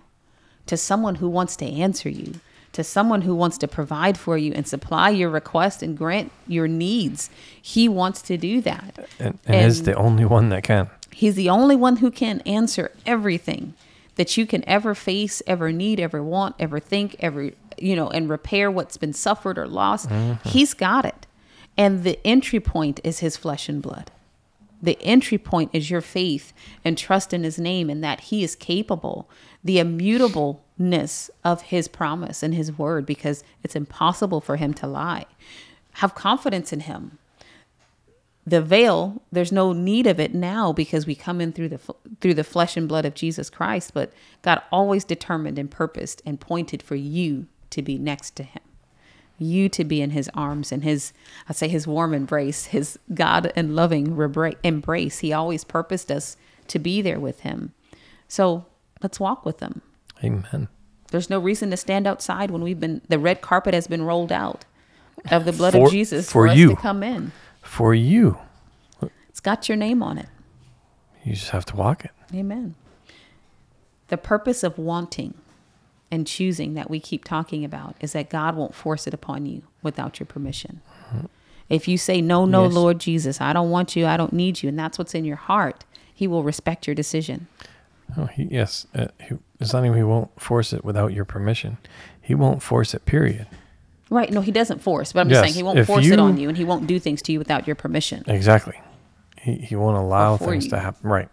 to 0.66 0.76
someone 0.76 1.16
who 1.16 1.28
wants 1.28 1.56
to 1.56 1.66
answer 1.66 2.08
you, 2.08 2.34
to 2.72 2.84
someone 2.84 3.22
who 3.22 3.34
wants 3.34 3.58
to 3.58 3.68
provide 3.68 4.16
for 4.16 4.38
you 4.38 4.52
and 4.54 4.66
supply 4.66 5.10
your 5.10 5.30
request 5.30 5.82
and 5.82 5.98
grant 5.98 6.30
your 6.46 6.68
needs. 6.68 7.28
He 7.60 7.88
wants 7.88 8.22
to 8.22 8.36
do 8.36 8.60
that. 8.60 9.08
And, 9.18 9.38
and 9.46 9.66
is 9.66 9.82
the 9.82 9.94
only 9.94 10.24
one 10.24 10.50
that 10.50 10.62
can. 10.62 10.88
He's 11.10 11.34
the 11.34 11.50
only 11.50 11.76
one 11.76 11.96
who 11.96 12.10
can 12.10 12.40
answer 12.42 12.92
everything 13.04 13.74
that 14.14 14.36
you 14.36 14.46
can 14.46 14.66
ever 14.68 14.94
face, 14.94 15.42
ever 15.46 15.72
need, 15.72 15.98
ever 15.98 16.22
want, 16.22 16.54
ever 16.58 16.78
think, 16.78 17.16
ever, 17.20 17.50
you 17.78 17.96
know, 17.96 18.08
and 18.08 18.28
repair 18.28 18.70
what's 18.70 18.96
been 18.96 19.12
suffered 19.12 19.58
or 19.58 19.66
lost. 19.66 20.08
Mm-hmm. 20.08 20.48
He's 20.48 20.74
got 20.74 21.04
it. 21.04 21.26
And 21.76 22.04
the 22.04 22.18
entry 22.24 22.60
point 22.60 23.00
is 23.02 23.20
his 23.20 23.36
flesh 23.36 23.68
and 23.68 23.82
blood. 23.82 24.10
The 24.82 25.00
entry 25.02 25.38
point 25.38 25.70
is 25.72 25.90
your 25.90 26.00
faith 26.00 26.52
and 26.84 26.96
trust 26.96 27.32
in 27.32 27.44
his 27.44 27.58
name 27.58 27.90
and 27.90 28.02
that 28.02 28.20
he 28.20 28.42
is 28.42 28.56
capable, 28.56 29.28
the 29.62 29.78
immutableness 29.78 31.30
of 31.44 31.62
his 31.62 31.88
promise 31.88 32.42
and 32.42 32.54
his 32.54 32.76
word, 32.76 33.04
because 33.04 33.44
it's 33.62 33.76
impossible 33.76 34.40
for 34.40 34.56
him 34.56 34.72
to 34.74 34.86
lie. 34.86 35.26
Have 35.94 36.14
confidence 36.14 36.72
in 36.72 36.80
him 36.80 37.18
the 38.46 38.60
veil 38.60 39.22
there's 39.30 39.52
no 39.52 39.72
need 39.72 40.06
of 40.06 40.18
it 40.18 40.34
now 40.34 40.72
because 40.72 41.06
we 41.06 41.14
come 41.14 41.40
in 41.40 41.52
through 41.52 41.68
the 41.68 41.80
through 42.20 42.34
the 42.34 42.44
flesh 42.44 42.76
and 42.76 42.88
blood 42.88 43.04
of 43.04 43.14
Jesus 43.14 43.50
Christ 43.50 43.92
but 43.94 44.12
God 44.42 44.62
always 44.72 45.04
determined 45.04 45.58
and 45.58 45.70
purposed 45.70 46.22
and 46.24 46.40
pointed 46.40 46.82
for 46.82 46.96
you 46.96 47.46
to 47.70 47.82
be 47.82 47.98
next 47.98 48.36
to 48.36 48.42
him 48.42 48.62
you 49.40 49.68
to 49.70 49.84
be 49.84 50.00
in 50.00 50.10
his 50.10 50.30
arms 50.34 50.70
and 50.70 50.84
his 50.84 51.12
I 51.48 51.52
say 51.52 51.68
his 51.68 51.86
warm 51.86 52.14
embrace 52.14 52.66
his 52.66 52.98
God 53.12 53.52
and 53.56 53.74
loving 53.74 54.16
embrace 54.62 55.18
he 55.20 55.32
always 55.32 55.64
purposed 55.64 56.10
us 56.12 56.36
to 56.68 56.78
be 56.78 57.02
there 57.02 57.18
with 57.18 57.40
him 57.40 57.72
so 58.28 58.66
let's 59.02 59.18
walk 59.18 59.44
with 59.44 59.60
him 59.60 59.82
Amen. 60.22 60.68
there's 61.10 61.30
no 61.30 61.38
reason 61.38 61.70
to 61.70 61.76
stand 61.76 62.06
outside 62.06 62.50
when 62.50 62.62
we've 62.62 62.80
been 62.80 63.00
the 63.08 63.18
red 63.18 63.40
carpet 63.40 63.74
has 63.74 63.86
been 63.86 64.02
rolled 64.02 64.30
out 64.32 64.64
of 65.30 65.44
the 65.44 65.52
blood 65.52 65.72
For- 65.72 65.86
of 65.86 65.90
Jesus 65.90 66.26
for 66.26 66.46
for, 66.46 66.48
us 66.48 66.56
you. 66.56 66.68
to 66.70 66.76
come 66.76 67.02
in 67.02 67.32
For 67.62 67.94
you, 67.94 68.38
it's 69.28 69.40
got 69.40 69.68
your 69.68 69.76
name 69.76 70.02
on 70.02 70.18
it 70.18 70.28
you 71.24 71.34
just 71.34 71.50
have 71.50 71.64
to 71.66 71.76
walk 71.76 72.04
it. 72.04 72.12
Amen. 72.34 72.74
The 74.08 74.16
purpose 74.16 74.62
of 74.62 74.78
wanting 74.78 75.34
and 76.10 76.26
choosing 76.26 76.74
that 76.74 76.90
we 76.90 77.00
keep 77.00 77.24
talking 77.24 77.64
about 77.64 77.96
is 78.00 78.12
that 78.12 78.30
God 78.30 78.56
won't 78.56 78.74
force 78.74 79.06
it 79.06 79.14
upon 79.14 79.46
you 79.46 79.62
without 79.82 80.18
your 80.18 80.26
permission. 80.26 80.80
If 81.68 81.86
you 81.86 81.98
say, 81.98 82.20
No, 82.20 82.44
no, 82.46 82.64
Yes. 82.64 82.72
Lord 82.74 82.98
Jesus, 82.98 83.40
I 83.40 83.52
don't 83.52 83.70
want 83.70 83.94
you, 83.94 84.06
I 84.06 84.16
don't 84.16 84.32
need 84.32 84.62
you, 84.62 84.68
and 84.68 84.78
that's 84.78 84.98
what's 84.98 85.14
in 85.14 85.24
your 85.24 85.36
heart, 85.36 85.84
He 86.12 86.26
will 86.26 86.42
respect 86.42 86.86
your 86.86 86.94
decision. 86.94 87.46
Oh, 88.16 88.26
he, 88.26 88.44
yes. 88.50 88.88
Uh, 88.92 89.06
he, 89.20 89.36
it's 89.60 89.72
not 89.72 89.84
even 89.84 89.96
he 89.96 90.02
won't 90.02 90.30
force 90.40 90.72
it 90.72 90.84
without 90.84 91.12
your 91.12 91.24
permission. 91.24 91.78
He 92.20 92.34
won't 92.34 92.60
force 92.60 92.92
it, 92.92 93.04
period. 93.06 93.46
Right. 94.10 94.32
No, 94.32 94.40
He 94.40 94.50
doesn't 94.50 94.80
force, 94.80 95.12
but 95.12 95.20
I'm 95.20 95.28
just 95.28 95.40
saying 95.42 95.54
He 95.54 95.62
won't 95.62 95.78
if 95.78 95.86
force 95.86 96.04
it 96.06 96.18
on 96.18 96.36
you 96.36 96.48
and 96.48 96.58
He 96.58 96.64
won't 96.64 96.88
do 96.88 96.98
things 96.98 97.22
to 97.22 97.32
you 97.32 97.38
without 97.38 97.68
your 97.68 97.76
permission. 97.76 98.24
Exactly. 98.26 98.80
He, 99.40 99.54
he 99.54 99.76
won't 99.76 99.96
allow 99.96 100.36
things 100.36 100.64
you. 100.64 100.70
to 100.70 100.80
happen. 100.80 101.08
Right. 101.08 101.28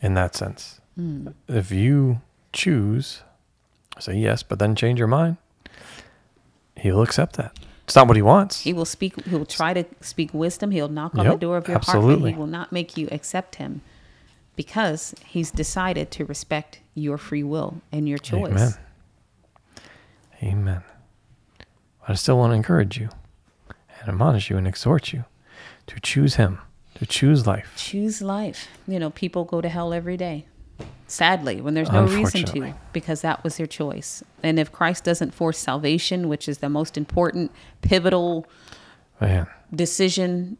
In 0.00 0.14
that 0.14 0.36
sense. 0.36 0.80
Hmm. 0.94 1.28
If 1.48 1.72
you 1.72 2.20
choose, 2.52 3.22
say 4.00 4.16
yes, 4.16 4.42
but 4.42 4.58
then 4.58 4.74
change 4.74 4.98
your 4.98 5.08
mind, 5.08 5.36
he'll 6.76 7.02
accept 7.02 7.36
that. 7.36 7.58
It's 7.84 7.94
not 7.94 8.08
what 8.08 8.16
he 8.16 8.22
wants. 8.22 8.60
He 8.62 8.72
will 8.72 8.86
speak, 8.86 9.22
He 9.24 9.36
will 9.36 9.44
try 9.44 9.74
to 9.74 9.84
speak 10.00 10.32
wisdom. 10.32 10.70
He'll 10.70 10.88
knock 10.88 11.14
on 11.16 11.26
the 11.26 11.36
door 11.36 11.58
of 11.58 11.68
your 11.68 11.78
heart, 11.78 11.88
absolutely. 11.88 12.30
but 12.30 12.36
He 12.36 12.38
will 12.38 12.46
not 12.46 12.72
make 12.72 12.96
you 12.96 13.08
accept 13.12 13.56
Him 13.56 13.82
because 14.56 15.14
He's 15.26 15.50
decided 15.50 16.10
to 16.12 16.24
respect 16.24 16.80
your 16.94 17.18
free 17.18 17.42
will 17.42 17.82
and 17.92 18.08
your 18.08 18.18
choice. 18.18 18.52
Amen. 18.52 18.72
Amen. 20.42 20.82
But 22.00 22.10
I 22.10 22.14
still 22.14 22.38
want 22.38 22.52
to 22.52 22.54
encourage 22.54 22.98
you 22.98 23.10
and 23.68 24.08
admonish 24.08 24.50
you 24.50 24.56
and 24.56 24.66
exhort 24.66 25.12
you 25.12 25.24
to 25.86 26.00
choose 26.00 26.36
him, 26.36 26.58
to 26.94 27.06
choose 27.06 27.46
life. 27.46 27.72
choose 27.76 28.22
life. 28.22 28.68
You 28.86 28.98
know, 28.98 29.10
people 29.10 29.44
go 29.44 29.60
to 29.60 29.68
hell 29.68 29.92
every 29.92 30.16
day. 30.16 30.46
Sadly, 31.06 31.60
when 31.60 31.74
there's 31.74 31.92
no 31.92 32.06
reason 32.06 32.44
to, 32.46 32.74
because 32.92 33.20
that 33.20 33.44
was 33.44 33.56
their 33.56 33.66
choice. 33.66 34.22
And 34.42 34.58
if 34.58 34.72
Christ 34.72 35.04
doesn't 35.04 35.34
force 35.34 35.58
salvation, 35.58 36.28
which 36.28 36.48
is 36.48 36.58
the 36.58 36.68
most 36.68 36.96
important, 36.96 37.52
pivotal 37.82 38.46
Man, 39.20 39.46
decision 39.72 40.56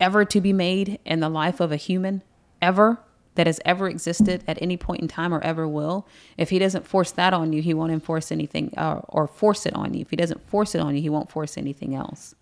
ever 0.00 0.24
to 0.24 0.40
be 0.40 0.52
made 0.52 0.98
in 1.04 1.20
the 1.20 1.28
life 1.28 1.60
of 1.60 1.70
a 1.70 1.76
human, 1.76 2.22
ever, 2.60 2.98
that 3.34 3.46
has 3.46 3.60
ever 3.64 3.88
existed 3.88 4.42
at 4.46 4.60
any 4.60 4.76
point 4.76 5.00
in 5.00 5.08
time 5.08 5.32
or 5.32 5.40
ever 5.42 5.66
will, 5.66 6.06
if 6.36 6.50
he 6.50 6.58
doesn't 6.58 6.86
force 6.86 7.10
that 7.12 7.32
on 7.32 7.52
you, 7.52 7.62
he 7.62 7.72
won't 7.74 7.92
enforce 7.92 8.30
anything 8.30 8.72
uh, 8.76 9.00
or 9.08 9.26
force 9.26 9.64
it 9.66 9.74
on 9.74 9.94
you. 9.94 10.00
If 10.02 10.10
he 10.10 10.16
doesn't 10.16 10.46
force 10.48 10.74
it 10.74 10.80
on 10.80 10.94
you, 10.94 11.02
he 11.02 11.08
won't 11.08 11.30
force 11.30 11.56
anything 11.56 11.94
else. 11.94 12.34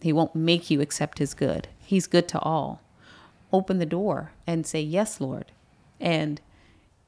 He 0.00 0.12
won't 0.12 0.34
make 0.36 0.70
you 0.70 0.80
accept 0.80 1.18
his 1.18 1.34
good. 1.34 1.66
He's 1.78 2.06
good 2.06 2.28
to 2.28 2.38
all. 2.40 2.80
Open 3.52 3.78
the 3.78 3.86
door 3.86 4.32
and 4.46 4.66
say, 4.66 4.80
Yes, 4.80 5.20
Lord. 5.20 5.50
And 6.00 6.40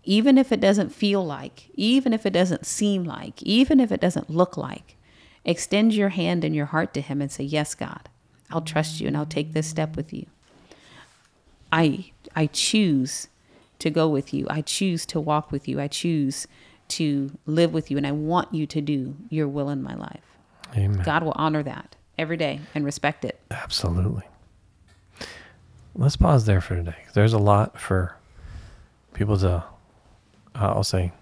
even 0.04 0.38
if 0.38 0.52
it 0.52 0.60
doesn't 0.60 0.90
feel 0.90 1.24
like, 1.24 1.68
even 1.74 2.12
if 2.12 2.24
it 2.24 2.32
doesn't 2.32 2.64
seem 2.64 3.04
like, 3.04 3.42
even 3.42 3.80
if 3.80 3.90
it 3.90 4.00
doesn't 4.00 4.30
look 4.30 4.56
like, 4.56 4.96
extend 5.44 5.94
your 5.94 6.10
hand 6.10 6.44
and 6.44 6.54
your 6.54 6.66
heart 6.66 6.94
to 6.94 7.00
him 7.00 7.20
and 7.20 7.30
say, 7.30 7.44
Yes, 7.44 7.74
God, 7.74 8.08
I'll 8.50 8.60
trust 8.60 9.00
you 9.00 9.08
and 9.08 9.16
I'll 9.16 9.26
take 9.26 9.52
this 9.52 9.66
step 9.66 9.96
with 9.96 10.12
you. 10.12 10.26
I 11.72 12.12
I 12.34 12.46
choose 12.46 13.28
to 13.80 13.90
go 13.90 14.08
with 14.08 14.32
you. 14.32 14.46
I 14.48 14.62
choose 14.62 15.04
to 15.06 15.20
walk 15.20 15.50
with 15.52 15.68
you. 15.68 15.80
I 15.80 15.88
choose 15.88 16.46
to 16.88 17.32
live 17.46 17.72
with 17.72 17.90
you 17.90 17.96
and 17.96 18.06
I 18.06 18.12
want 18.12 18.54
you 18.54 18.66
to 18.66 18.80
do 18.80 19.16
your 19.28 19.48
will 19.48 19.68
in 19.70 19.82
my 19.82 19.94
life. 19.94 20.22
amen. 20.76 21.02
God 21.04 21.24
will 21.24 21.34
honor 21.34 21.62
that 21.64 21.96
every 22.16 22.36
day 22.36 22.60
and 22.74 22.84
respect 22.84 23.24
it. 23.24 23.40
Absolutely. 23.50 24.22
Let's 25.94 26.16
pause 26.16 26.46
there 26.46 26.60
for 26.60 26.76
today. 26.76 26.96
There's 27.14 27.32
a 27.32 27.38
lot 27.38 27.80
for 27.80 28.16
people 29.16 29.36
to, 29.38 29.48
uh, 29.48 29.62
I'll 30.54 30.84
say, 30.84 31.12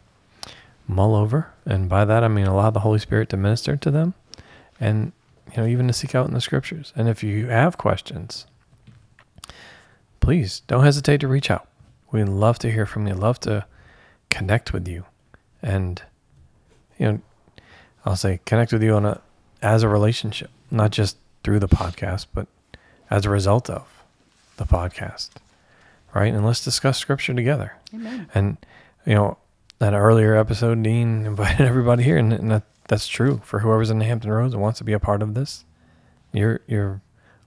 mull 0.87 1.15
over. 1.15 1.53
And 1.65 1.89
by 1.89 2.05
that, 2.05 2.23
I 2.23 2.29
mean 2.29 2.47
allow 2.47 2.71
the 2.71 2.81
Holy 2.81 2.99
Spirit 2.99 3.29
to 3.31 3.37
minister 3.37 3.77
to 3.77 3.91
them 3.91 4.15
and, 4.79 5.13
you 5.51 5.63
know, 5.63 5.67
even 5.67 5.87
to 5.87 5.93
seek 5.93 6.15
out 6.15 6.27
in 6.27 6.35
the 6.35 6.41
scriptures. 6.41 6.93
And 6.95 7.09
if 7.09 7.23
you 7.23 7.47
have 7.47 7.79
questions, 7.79 8.47
please 10.21 10.61
don't 10.67 10.85
hesitate 10.85 11.21
to 11.21 11.29
reach 11.29 11.51
out. 11.51 11.69
We'd 12.11 12.25
love 12.29 12.59
to 12.61 12.71
hear 12.71 12.87
from 12.87 13.07
you, 13.07 13.15
love 13.15 13.41
to 13.41 13.65
connect 14.31 14.73
with 14.73 14.87
you. 14.87 15.05
And, 15.63 16.03
you 16.99 17.07
know, 17.07 17.21
I'll 18.05 18.17
say 18.17 18.41
connect 18.45 18.73
with 18.73 18.83
you 18.83 18.95
on 18.95 19.07
a, 19.07 19.21
as 19.63 19.83
a 19.83 19.89
relationship, 19.89 20.51
not 20.71 20.91
just 20.91 21.17
through 21.43 21.61
the 21.61 21.69
podcast, 21.69 22.27
but 22.35 22.47
as 23.11 23.25
a 23.25 23.31
result 23.31 23.71
of 23.71 23.87
the 24.57 24.65
podcast, 24.65 25.31
right? 26.15 26.33
And 26.33 26.45
let's 26.45 26.65
discuss 26.65 26.99
scripture 26.99 27.35
together. 27.35 27.75
Amen. 27.93 28.31
And 28.35 28.57
you 29.05 29.15
know, 29.15 29.39
that 29.79 29.93
earlier 29.93 30.37
episode, 30.37 30.83
Dean 30.83 31.27
invited 31.27 31.67
everybody 31.67 32.05
here, 32.05 32.17
and, 32.17 32.33
and 32.33 32.51
that, 32.51 32.63
that's 32.89 33.09
true 33.09 33.41
for 33.45 33.61
whoever's 33.61 33.91
in 33.91 33.99
the 33.99 34.05
Hampton 34.05 34.31
Roads 34.31 34.55
and 34.55 34.63
wants 34.63 34.79
to 34.79 34.85
be 34.85 34.93
a 34.93 35.01
part 35.01 35.23
of 35.23 35.35
this. 35.35 35.65
You're 36.33 36.61
you're 36.67 37.01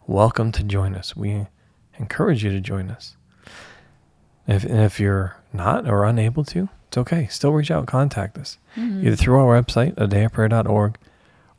welcome 0.06 0.52
to 0.54 0.64
join 0.64 0.96
us. 0.96 1.16
We 1.16 1.48
encourage 2.00 2.44
you 2.44 2.52
to 2.52 2.62
join 2.62 2.90
us. 2.90 3.16
If 4.48 4.64
and 4.64 4.80
if 4.80 5.00
you're 5.00 5.36
not 5.52 5.90
or 5.90 6.06
unable 6.06 6.44
to, 6.46 6.70
it's 6.88 6.98
okay. 6.98 7.28
Still 7.28 7.52
reach 7.52 7.70
out, 7.70 7.86
contact 7.86 8.38
us 8.38 8.58
mm-hmm. 8.76 9.06
either 9.06 9.16
through 9.16 9.40
our 9.40 9.62
website, 9.62 9.94
a 9.98 10.08
dayofprayer.org, 10.08 10.98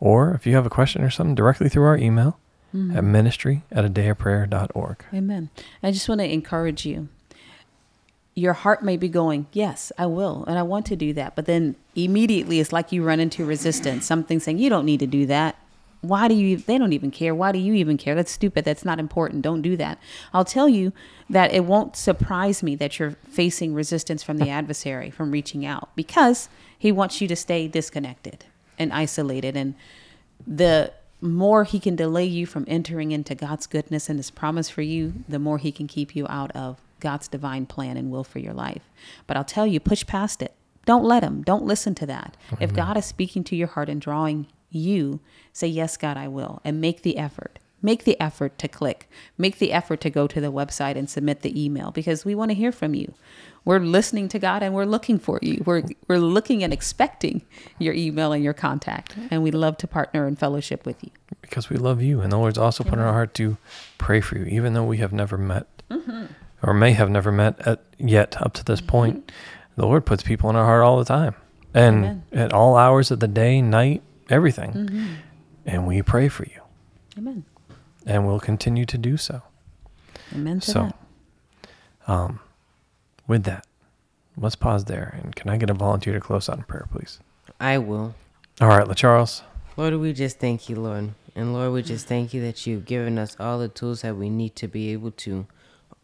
or 0.00 0.32
if 0.32 0.46
you 0.46 0.54
have 0.54 0.66
a 0.66 0.70
question 0.70 1.02
or 1.02 1.10
something, 1.10 1.34
directly 1.34 1.68
through 1.68 1.84
our 1.84 1.98
email 1.98 2.38
Mm. 2.74 2.94
at 2.94 3.02
ministry 3.02 3.62
at 3.72 3.87
a 3.87 3.88
dayofprayer.org. 3.88 5.04
Amen. 5.14 5.48
I 5.83 5.90
just 5.90 6.07
want 6.07 6.20
to 6.20 6.31
encourage 6.31 6.85
you. 6.85 7.09
Your 8.35 8.52
heart 8.52 8.85
may 8.85 8.96
be 8.98 9.09
going, 9.09 9.46
Yes, 9.52 9.90
I 9.96 10.04
will, 10.07 10.44
and 10.46 10.59
I 10.59 10.62
want 10.62 10.85
to 10.87 10.96
do 10.96 11.12
that. 11.14 11.35
But 11.35 11.46
then 11.46 11.76
immediately 11.94 12.61
it's 12.61 12.72
like 12.72 12.92
you 12.92 13.02
run 13.02 13.20
into 13.20 13.44
resistance, 13.44 14.04
something 14.04 14.38
saying, 14.38 14.59
You 14.59 14.68
don't 14.68 14.85
need 14.85 15.00
to 15.00 15.07
do 15.07 15.24
that. 15.26 15.57
Why 16.00 16.28
do 16.28 16.35
you? 16.35 16.59
They 16.59 16.78
don't 16.78 16.92
even 16.92 17.11
care. 17.11 17.35
Why 17.35 17.50
do 17.52 17.59
you 17.59 17.74
even 17.74 17.96
care? 17.96 18.14
That's 18.14 18.31
stupid. 18.31 18.64
That's 18.64 18.85
not 18.85 19.00
important. 19.00 19.42
Don't 19.42 19.62
do 19.62 19.76
that. 19.78 19.98
I'll 20.33 20.44
tell 20.44 20.68
you 20.68 20.92
that 21.28 21.52
it 21.52 21.64
won't 21.64 21.96
surprise 21.96 22.62
me 22.62 22.76
that 22.76 22.98
you're 22.98 23.16
facing 23.28 23.74
resistance 23.74 24.22
from 24.22 24.38
the 24.38 24.48
adversary 24.59 25.11
from 25.11 25.33
reaching 25.33 25.66
out 25.66 25.88
because 25.96 26.48
he 26.78 26.92
wants 26.92 27.20
you 27.20 27.26
to 27.28 27.35
stay 27.35 27.66
disconnected 27.66 28.44
and 28.78 28.92
isolated. 28.92 29.57
And 29.57 29.74
the 30.46 30.92
more 31.20 31.64
he 31.64 31.81
can 31.81 31.96
delay 31.96 32.24
you 32.24 32.46
from 32.46 32.64
entering 32.68 33.11
into 33.11 33.35
God's 33.35 33.66
goodness 33.66 34.09
and 34.09 34.18
his 34.18 34.31
promise 34.31 34.70
for 34.70 34.83
you, 34.83 35.12
the 35.28 35.38
more 35.38 35.59
he 35.59 35.72
can 35.72 35.87
keep 35.87 36.14
you 36.14 36.26
out 36.28 36.50
of 36.52 36.78
God's 37.00 37.28
divine 37.28 37.66
plan 37.66 37.96
and 37.96 38.11
will 38.11 38.24
for 38.24 38.38
your 38.38 38.54
life. 38.54 38.83
But 39.26 39.37
I'll 39.37 39.44
tell 39.44 39.66
you, 39.66 39.81
push 39.81 40.07
past 40.07 40.42
it. 40.42 40.54
Don't 40.85 41.04
let 41.04 41.22
him. 41.22 41.42
Don't 41.42 41.64
listen 41.64 41.94
to 41.96 42.07
that. 42.07 42.37
If 42.52 42.70
mm-hmm. 42.70 42.76
God 42.76 42.96
is 42.96 43.04
speaking 43.04 43.44
to 43.44 43.57
your 43.57 43.68
heart 43.68 43.88
and 43.88 44.00
drawing 44.00 44.46
you, 44.70 45.20
say, 45.52 45.66
Yes, 45.66 45.96
God, 45.96 46.16
I 46.16 46.28
will, 46.28 46.61
and 46.64 46.81
make 46.81 47.02
the 47.02 47.18
effort. 47.18 47.57
Make 47.82 48.04
the 48.04 48.20
effort 48.20 48.58
to 48.58 48.68
click, 48.68 49.08
make 49.36 49.58
the 49.58 49.72
effort 49.72 50.00
to 50.02 50.10
go 50.10 50.26
to 50.26 50.40
the 50.40 50.52
website 50.52 50.96
and 50.96 51.08
submit 51.08 51.42
the 51.42 51.64
email 51.64 51.90
because 51.90 52.24
we 52.24 52.34
want 52.34 52.50
to 52.50 52.54
hear 52.54 52.72
from 52.72 52.94
you. 52.94 53.14
We're 53.64 53.80
listening 53.80 54.28
to 54.30 54.38
God 54.38 54.62
and 54.62 54.74
we're 54.74 54.84
looking 54.84 55.18
for 55.18 55.38
you. 55.42 55.62
We're 55.66 55.82
we're 56.06 56.18
looking 56.18 56.64
and 56.64 56.72
expecting 56.72 57.42
your 57.78 57.92
email 57.94 58.32
and 58.32 58.42
your 58.42 58.54
contact, 58.54 59.14
and 59.30 59.42
we 59.42 59.50
love 59.50 59.76
to 59.78 59.86
partner 59.86 60.26
and 60.26 60.38
fellowship 60.38 60.86
with 60.86 61.02
you. 61.04 61.10
because 61.42 61.68
we 61.68 61.76
love 61.76 62.00
you. 62.00 62.20
And 62.20 62.32
the 62.32 62.38
Lord's 62.38 62.58
also 62.58 62.82
put 62.82 62.94
in 62.94 63.00
our 63.00 63.12
heart 63.12 63.34
to 63.34 63.58
pray 63.98 64.20
for 64.20 64.38
you, 64.38 64.44
even 64.46 64.72
though 64.72 64.84
we 64.84 64.98
have 64.98 65.12
never 65.12 65.36
met 65.36 65.66
mm-hmm. 65.90 66.26
or 66.62 66.72
may 66.72 66.92
have 66.92 67.10
never 67.10 67.30
met 67.30 67.60
at, 67.66 67.82
yet 67.98 68.40
up 68.40 68.54
to 68.54 68.64
this 68.64 68.80
point. 68.80 69.26
Mm-hmm. 69.26 69.80
The 69.80 69.86
Lord 69.86 70.06
puts 70.06 70.22
people 70.22 70.50
in 70.50 70.56
our 70.56 70.64
heart 70.64 70.82
all 70.82 70.98
the 70.98 71.04
time 71.04 71.34
and 71.74 72.04
Amen. 72.04 72.24
at 72.32 72.52
all 72.52 72.76
hours 72.76 73.10
of 73.10 73.20
the 73.20 73.28
day, 73.28 73.62
night, 73.62 74.02
everything. 74.28 74.72
Mm-hmm. 74.72 75.06
And 75.66 75.86
we 75.86 76.02
pray 76.02 76.28
for 76.28 76.44
you 76.44 76.60
Amen. 77.18 77.44
And 78.08 78.26
we'll 78.26 78.40
continue 78.40 78.84
to 78.86 78.98
do 78.98 79.16
so. 79.16 79.42
Amen 80.34 80.58
to 80.60 80.70
So, 80.70 80.92
that. 82.06 82.10
um, 82.12 82.40
with 83.28 83.44
that, 83.44 83.66
let's 84.36 84.56
pause 84.56 84.86
there. 84.86 85.18
And 85.22 85.36
can 85.36 85.48
I 85.50 85.56
get 85.58 85.70
a 85.70 85.74
volunteer 85.74 86.14
to 86.14 86.20
close 86.20 86.48
out 86.48 86.56
in 86.58 86.64
prayer, 86.64 86.88
please? 86.90 87.20
I 87.60 87.78
will. 87.78 88.14
All 88.60 88.68
right, 88.68 88.86
LaCharles. 88.86 89.42
Lord, 89.76 89.94
we 89.94 90.12
just 90.12 90.38
thank 90.40 90.68
you, 90.68 90.76
Lord. 90.76 91.10
And 91.36 91.52
Lord, 91.52 91.72
we 91.72 91.82
just 91.82 92.06
thank 92.08 92.34
you 92.34 92.40
that 92.42 92.66
you've 92.66 92.84
given 92.84 93.16
us 93.18 93.36
all 93.38 93.60
the 93.60 93.68
tools 93.68 94.02
that 94.02 94.16
we 94.16 94.28
need 94.28 94.56
to 94.56 94.66
be 94.66 94.90
able 94.92 95.12
to 95.12 95.46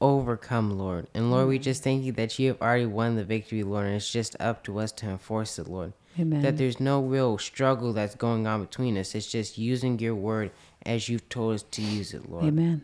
overcome, 0.00 0.78
Lord. 0.78 1.06
And 1.14 1.30
Lord, 1.30 1.48
we 1.48 1.58
just 1.58 1.82
thank 1.82 2.04
you 2.04 2.12
that 2.12 2.38
you 2.38 2.48
have 2.48 2.60
already 2.62 2.86
won 2.86 3.16
the 3.16 3.24
victory, 3.24 3.62
Lord, 3.64 3.86
and 3.86 3.96
it's 3.96 4.10
just 4.10 4.36
up 4.38 4.62
to 4.64 4.78
us 4.78 4.92
to 4.92 5.06
enforce 5.08 5.58
it, 5.58 5.66
Lord. 5.66 5.92
Amen. 6.18 6.42
That 6.42 6.56
there's 6.56 6.78
no 6.78 7.00
real 7.02 7.38
struggle 7.38 7.92
that's 7.92 8.14
going 8.14 8.46
on 8.46 8.60
between 8.62 8.96
us. 8.96 9.14
It's 9.16 9.30
just 9.30 9.58
using 9.58 9.98
your 9.98 10.14
word 10.14 10.52
as 10.86 11.08
you've 11.08 11.28
told 11.28 11.54
us 11.54 11.62
to 11.62 11.82
use 11.82 12.14
it, 12.14 12.30
Lord. 12.30 12.44
Amen. 12.44 12.82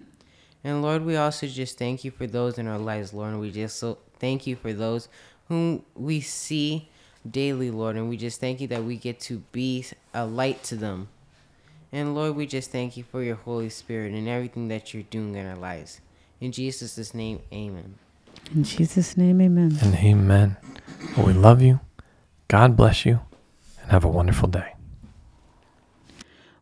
And 0.62 0.82
Lord, 0.82 1.04
we 1.04 1.16
also 1.16 1.46
just 1.46 1.78
thank 1.78 2.04
you 2.04 2.10
for 2.10 2.26
those 2.26 2.58
in 2.58 2.66
our 2.66 2.78
lives, 2.78 3.12
Lord. 3.12 3.32
And 3.32 3.40
we 3.40 3.50
just 3.50 3.78
so 3.78 3.98
thank 4.18 4.46
you 4.46 4.56
for 4.56 4.72
those 4.72 5.08
whom 5.48 5.84
we 5.94 6.20
see 6.20 6.88
daily, 7.28 7.70
Lord. 7.70 7.96
And 7.96 8.08
we 8.08 8.16
just 8.16 8.40
thank 8.40 8.60
you 8.60 8.68
that 8.68 8.84
we 8.84 8.96
get 8.96 9.20
to 9.20 9.38
be 9.52 9.86
a 10.12 10.26
light 10.26 10.62
to 10.64 10.76
them. 10.76 11.08
And 11.92 12.14
Lord, 12.14 12.36
we 12.36 12.46
just 12.46 12.70
thank 12.70 12.96
you 12.96 13.02
for 13.02 13.22
your 13.22 13.36
Holy 13.36 13.68
Spirit 13.68 14.12
and 14.12 14.28
everything 14.28 14.68
that 14.68 14.94
you're 14.94 15.02
doing 15.04 15.34
in 15.34 15.46
our 15.46 15.56
lives. 15.56 16.00
In 16.40 16.52
Jesus' 16.52 17.14
name, 17.14 17.40
amen. 17.52 17.96
In 18.54 18.64
Jesus' 18.64 19.16
name, 19.16 19.40
amen. 19.40 19.76
And 19.82 19.94
amen. 19.94 20.56
Well, 21.16 21.26
we 21.26 21.32
love 21.32 21.60
you. 21.60 21.80
God 22.48 22.76
bless 22.76 23.04
you. 23.04 23.20
And 23.82 23.90
have 23.90 24.04
a 24.04 24.08
wonderful 24.08 24.48
day. 24.48 24.74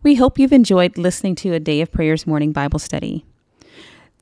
We 0.00 0.14
hope 0.14 0.38
you've 0.38 0.52
enjoyed 0.52 0.96
listening 0.96 1.34
to 1.36 1.54
a 1.54 1.58
Day 1.58 1.80
of 1.80 1.90
Prayer's 1.90 2.24
morning 2.24 2.52
Bible 2.52 2.78
study. 2.78 3.24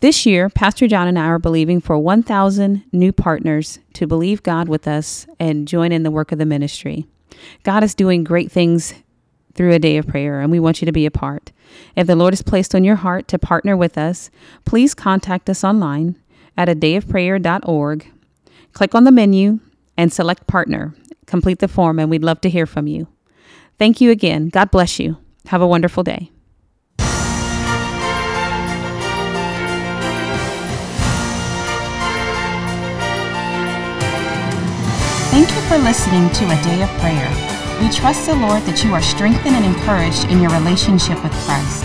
This 0.01 0.25
year, 0.25 0.49
Pastor 0.49 0.89
John 0.89 1.07
and 1.07 1.19
I 1.19 1.27
are 1.27 1.39
believing 1.39 1.83
for 1.83 1.99
1,000 1.99 2.85
new 2.93 3.13
partners 3.13 3.79
to 3.93 4.07
believe 4.07 4.43
God 4.43 4.71
with 4.71 4.89
us 4.89 5.27
and 5.39 5.69
join 5.69 5.93
in 5.93 6.03
the 6.03 6.11
work 6.11 6.33
of 6.33 6.39
the 6.39 6.47
ministry. 6.47 7.07
God 7.63 7.85
is 7.85 7.95
doing 7.95 8.25
great 8.25 8.51
things 8.51 8.95
through 9.55 9.73
a 9.73 9.79
day 9.79 9.99
of 9.99 10.07
prayer, 10.07 10.41
and 10.41 10.51
we 10.51 10.59
want 10.59 10.81
you 10.81 10.87
to 10.87 10.93
be 10.93 11.05
a 11.05 11.11
part. 11.11 11.53
If 11.95 12.07
the 12.07 12.17
Lord 12.17 12.33
has 12.33 12.41
placed 12.41 12.75
on 12.75 12.83
your 12.83 12.97
heart 12.97 13.29
to 13.29 13.39
partner 13.39 13.77
with 13.77 13.99
us, 13.99 14.31
please 14.65 14.95
contact 14.95 15.51
us 15.51 15.63
online 15.63 16.19
at 16.57 16.71
a 16.71 16.75
dayofprayer.org. 16.75 18.13
Click 18.73 18.95
on 18.95 19.05
the 19.05 19.13
menu 19.13 19.61
and 19.95 20.11
select 20.11 20.47
partner. 20.47 20.95
Complete 21.27 21.59
the 21.59 21.69
form, 21.69 21.99
and 21.99 22.09
we'd 22.09 22.25
love 22.25 22.41
to 22.41 22.51
hear 22.51 22.65
from 22.65 22.87
you. 22.87 23.09
Thank 23.79 24.01
you 24.01 24.11
again. 24.11 24.49
God 24.49 24.71
bless 24.71 24.99
you. 24.99 25.19
Have 25.47 25.63
a 25.63 25.67
wonderful 25.67 26.03
day. 26.03 26.31
Thank 35.31 35.51
you 35.51 35.61
for 35.69 35.79
listening 35.79 36.31
to 36.31 36.45
A 36.47 36.63
Day 36.63 36.83
of 36.83 36.89
Prayer. 36.99 37.29
We 37.81 37.91
trust 37.91 38.27
the 38.27 38.35
Lord 38.35 38.63
that 38.63 38.83
you 38.83 38.95
are 38.95 39.03
strengthened 39.03 39.55
and 39.55 39.67
encouraged 39.67 40.25
in 40.33 40.41
your 40.41 40.51
relationship 40.51 41.23
with 41.23 41.33
Christ. 41.45 41.85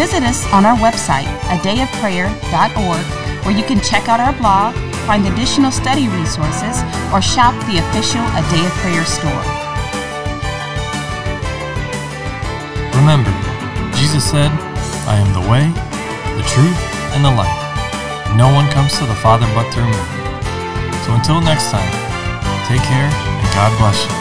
Visit 0.00 0.22
us 0.22 0.50
on 0.50 0.64
our 0.64 0.76
website, 0.78 1.28
adayofprayer.org, 1.52 3.44
where 3.44 3.56
you 3.56 3.64
can 3.64 3.80
check 3.84 4.08
out 4.08 4.18
our 4.18 4.32
blog, 4.40 4.74
find 5.04 5.26
additional 5.26 5.70
study 5.70 6.08
resources, 6.08 6.80
or 7.12 7.20
shop 7.20 7.52
the 7.68 7.78
official 7.84 8.24
A 8.24 8.42
Day 8.50 8.64
of 8.64 8.72
Prayer 8.80 9.04
store. 9.04 9.59
Remember, 13.00 13.32
Jesus 13.96 14.30
said, 14.30 14.50
I 15.08 15.16
am 15.16 15.32
the 15.32 15.40
way, 15.48 15.64
the 16.36 16.46
truth, 16.46 16.76
and 17.16 17.24
the 17.24 17.30
life. 17.30 18.36
No 18.36 18.52
one 18.52 18.70
comes 18.70 18.92
to 18.98 19.06
the 19.06 19.14
Father 19.14 19.46
but 19.54 19.72
through 19.72 19.88
me. 19.88 19.96
So 21.06 21.14
until 21.14 21.40
next 21.40 21.70
time, 21.70 21.90
take 22.68 22.82
care 22.82 23.08
and 23.08 23.54
God 23.54 23.72
bless 23.78 24.04
you. 24.04 24.19